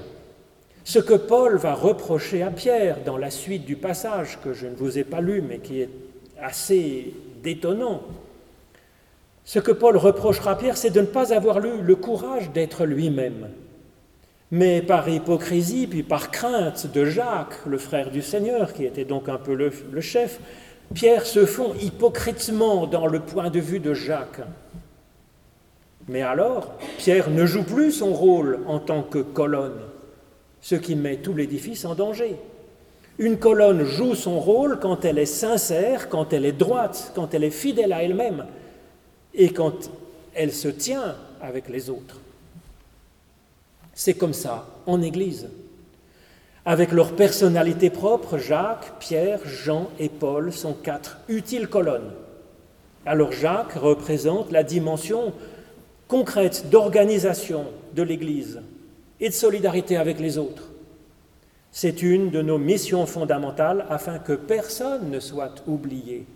Ce 0.84 0.98
que 0.98 1.14
Paul 1.14 1.58
va 1.58 1.74
reprocher 1.74 2.42
à 2.42 2.50
Pierre 2.50 3.04
dans 3.04 3.16
la 3.16 3.30
suite 3.30 3.64
du 3.64 3.76
passage 3.76 4.38
que 4.42 4.52
je 4.52 4.66
ne 4.66 4.74
vous 4.74 4.98
ai 4.98 5.04
pas 5.04 5.20
lu 5.20 5.40
mais 5.40 5.58
qui 5.58 5.80
est 5.80 5.90
assez 6.40 7.14
détonnant, 7.40 8.02
ce 9.44 9.58
que 9.58 9.72
Paul 9.72 9.96
reprochera 9.96 10.52
à 10.52 10.56
Pierre, 10.56 10.76
c'est 10.76 10.90
de 10.90 11.00
ne 11.00 11.06
pas 11.06 11.32
avoir 11.32 11.64
eu 11.64 11.82
le 11.82 11.96
courage 11.96 12.50
d'être 12.52 12.84
lui-même. 12.84 13.48
Mais 14.50 14.82
par 14.82 15.08
hypocrisie, 15.08 15.86
puis 15.86 16.02
par 16.02 16.30
crainte 16.30 16.92
de 16.92 17.04
Jacques, 17.04 17.66
le 17.66 17.78
frère 17.78 18.10
du 18.10 18.22
Seigneur, 18.22 18.72
qui 18.72 18.84
était 18.84 19.04
donc 19.04 19.28
un 19.28 19.38
peu 19.38 19.54
le, 19.54 19.72
le 19.90 20.00
chef, 20.00 20.38
Pierre 20.94 21.26
se 21.26 21.46
fond 21.46 21.72
hypocritement 21.80 22.86
dans 22.86 23.06
le 23.06 23.20
point 23.20 23.50
de 23.50 23.58
vue 23.58 23.80
de 23.80 23.94
Jacques. 23.94 24.42
Mais 26.08 26.22
alors, 26.22 26.74
Pierre 26.98 27.30
ne 27.30 27.46
joue 27.46 27.62
plus 27.62 27.92
son 27.92 28.12
rôle 28.12 28.60
en 28.66 28.78
tant 28.78 29.02
que 29.02 29.18
colonne, 29.18 29.80
ce 30.60 30.74
qui 30.74 30.94
met 30.96 31.16
tout 31.16 31.32
l'édifice 31.32 31.84
en 31.84 31.94
danger. 31.94 32.36
Une 33.18 33.38
colonne 33.38 33.84
joue 33.84 34.14
son 34.14 34.38
rôle 34.38 34.78
quand 34.80 35.04
elle 35.04 35.18
est 35.18 35.26
sincère, 35.26 36.08
quand 36.08 36.32
elle 36.32 36.44
est 36.44 36.52
droite, 36.52 37.12
quand 37.14 37.34
elle 37.34 37.44
est 37.44 37.50
fidèle 37.50 37.92
à 37.92 38.02
elle-même 38.02 38.44
et 39.34 39.52
quand 39.52 39.90
elle 40.34 40.52
se 40.52 40.68
tient 40.68 41.16
avec 41.40 41.68
les 41.68 41.90
autres. 41.90 42.20
C'est 43.94 44.14
comme 44.14 44.32
ça 44.32 44.66
en 44.86 45.02
Église. 45.02 45.48
Avec 46.64 46.92
leur 46.92 47.14
personnalité 47.16 47.90
propre, 47.90 48.38
Jacques, 48.38 48.98
Pierre, 49.00 49.40
Jean 49.44 49.88
et 49.98 50.08
Paul 50.08 50.52
sont 50.52 50.74
quatre 50.74 51.18
utiles 51.28 51.68
colonnes. 51.68 52.12
Alors 53.04 53.32
Jacques 53.32 53.72
représente 53.72 54.52
la 54.52 54.62
dimension 54.62 55.32
concrète 56.06 56.70
d'organisation 56.70 57.66
de 57.94 58.02
l'Église 58.02 58.60
et 59.18 59.28
de 59.28 59.34
solidarité 59.34 59.96
avec 59.96 60.20
les 60.20 60.38
autres. 60.38 60.68
C'est 61.72 62.02
une 62.02 62.30
de 62.30 62.42
nos 62.42 62.58
missions 62.58 63.06
fondamentales 63.06 63.86
afin 63.88 64.18
que 64.18 64.34
personne 64.34 65.10
ne 65.10 65.20
soit 65.20 65.64
oublié. 65.66 66.26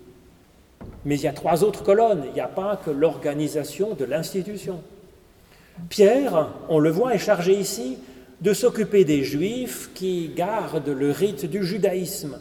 Mais 1.05 1.17
il 1.17 1.23
y 1.23 1.29
a 1.29 1.33
trois 1.33 1.65
autres 1.65 1.83
colonnes, 1.83 2.25
il 2.27 2.33
n'y 2.33 2.41
a 2.41 2.49
pas 2.49 2.81
que 2.85 2.91
l'organisation 2.91 3.95
de 3.95 4.05
l'institution. 4.05 4.83
Pierre, 5.89 6.49
on 6.69 6.79
le 6.79 6.91
voit, 6.91 7.15
est 7.15 7.19
chargé 7.19 7.55
ici 7.55 7.99
de 8.41 8.53
s'occuper 8.53 9.05
des 9.05 9.25
Juifs 9.25 9.91
qui 9.95 10.31
gardent 10.35 10.89
le 10.89 11.11
rite 11.11 11.47
du 11.47 11.65
judaïsme. 11.65 12.39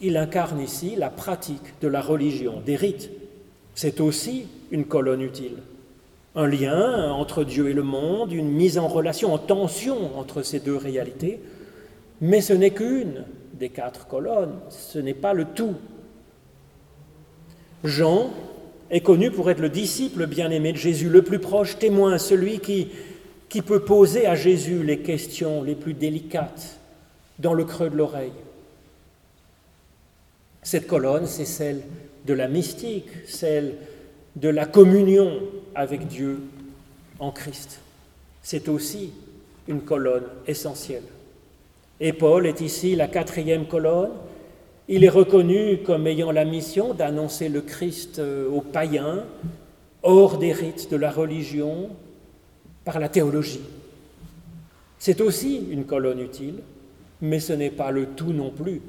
Il 0.00 0.16
incarne 0.16 0.60
ici 0.60 0.94
la 0.96 1.10
pratique 1.10 1.80
de 1.80 1.88
la 1.88 2.00
religion, 2.00 2.60
des 2.64 2.76
rites. 2.76 3.10
C'est 3.74 4.00
aussi 4.00 4.46
une 4.70 4.84
colonne 4.84 5.22
utile 5.22 5.58
un 6.38 6.46
lien 6.46 7.10
entre 7.10 7.42
Dieu 7.42 7.68
et 7.68 7.72
le 7.72 7.82
monde, 7.82 8.32
une 8.32 8.48
mise 8.48 8.78
en 8.78 8.86
relation, 8.86 9.34
en 9.34 9.38
tension 9.38 10.16
entre 10.16 10.42
ces 10.42 10.60
deux 10.60 10.76
réalités, 10.76 11.40
mais 12.20 12.40
ce 12.40 12.52
n'est 12.52 12.70
qu'une 12.70 13.24
des 13.54 13.70
quatre 13.70 14.06
colonnes, 14.06 14.54
ce 14.68 15.00
n'est 15.00 15.14
pas 15.14 15.32
le 15.32 15.46
tout. 15.46 15.74
Jean 17.84 18.30
est 18.90 19.00
connu 19.00 19.30
pour 19.30 19.50
être 19.50 19.60
le 19.60 19.68
disciple 19.68 20.26
bien-aimé 20.26 20.72
de 20.72 20.78
Jésus, 20.78 21.08
le 21.08 21.22
plus 21.22 21.38
proche 21.38 21.78
témoin, 21.78 22.18
celui 22.18 22.60
qui, 22.60 22.90
peut 23.62 23.80
poser 23.80 24.26
à 24.26 24.34
Jésus 24.34 24.82
les 24.82 25.00
questions 25.00 25.62
les 25.62 25.74
plus 25.74 25.94
délicates 25.94 26.78
dans 27.38 27.54
le 27.54 27.64
creux 27.64 27.90
de 27.90 27.96
l'oreille. 27.96 28.32
Cette 30.62 30.86
colonne, 30.86 31.26
c'est 31.26 31.44
celle 31.44 31.82
de 32.26 32.34
la 32.34 32.48
mystique, 32.48 33.08
celle 33.26 33.74
de 34.36 34.48
la 34.48 34.66
communion 34.66 35.40
avec 35.74 36.06
Dieu 36.08 36.40
en 37.18 37.30
Christ. 37.30 37.80
C'est 38.42 38.68
aussi 38.68 39.12
une 39.66 39.82
colonne 39.82 40.24
essentielle. 40.46 41.02
Et 42.00 42.12
Paul 42.12 42.46
est 42.46 42.60
ici 42.60 42.94
la 42.94 43.08
quatrième 43.08 43.66
colonne. 43.66 44.12
Il 44.90 45.04
est 45.04 45.10
reconnu 45.10 45.80
comme 45.84 46.06
ayant 46.06 46.32
la 46.32 46.46
mission 46.46 46.94
d'annoncer 46.94 47.50
le 47.50 47.60
Christ 47.60 48.18
euh, 48.18 48.48
aux 48.48 48.62
païens, 48.62 49.24
hors 50.02 50.38
des 50.38 50.52
rites 50.52 50.90
de 50.90 50.96
la 50.96 51.10
religion, 51.10 51.90
par 52.86 52.98
la 52.98 53.10
théologie. 53.10 53.60
C'est 54.98 55.20
aussi 55.20 55.66
une 55.70 55.84
colonne 55.84 56.20
utile, 56.20 56.60
mais 57.20 57.38
ce 57.38 57.52
n'est 57.52 57.70
pas 57.70 57.90
le 57.90 58.06
tout 58.06 58.32
non 58.32 58.50
plus 58.50 58.80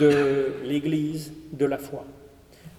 de 0.00 0.48
l'Église 0.64 1.32
de 1.52 1.64
la 1.64 1.78
foi. 1.78 2.04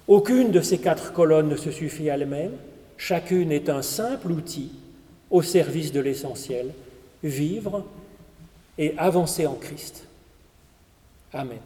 Aucune 0.09 0.51
de 0.51 0.59
ces 0.59 0.79
quatre 0.79 1.13
colonnes 1.13 1.47
ne 1.47 1.55
se 1.55 1.71
suffit 1.71 2.07
elle-même, 2.07 2.51
chacune 2.97 3.53
est 3.53 3.69
un 3.69 3.81
simple 3.81 4.31
outil 4.31 4.71
au 5.29 5.41
service 5.41 5.93
de 5.93 6.01
l'essentiel, 6.01 6.73
vivre 7.23 7.85
et 8.77 8.93
avancer 8.97 9.47
en 9.47 9.55
Christ. 9.55 10.05
Amen. 11.31 11.59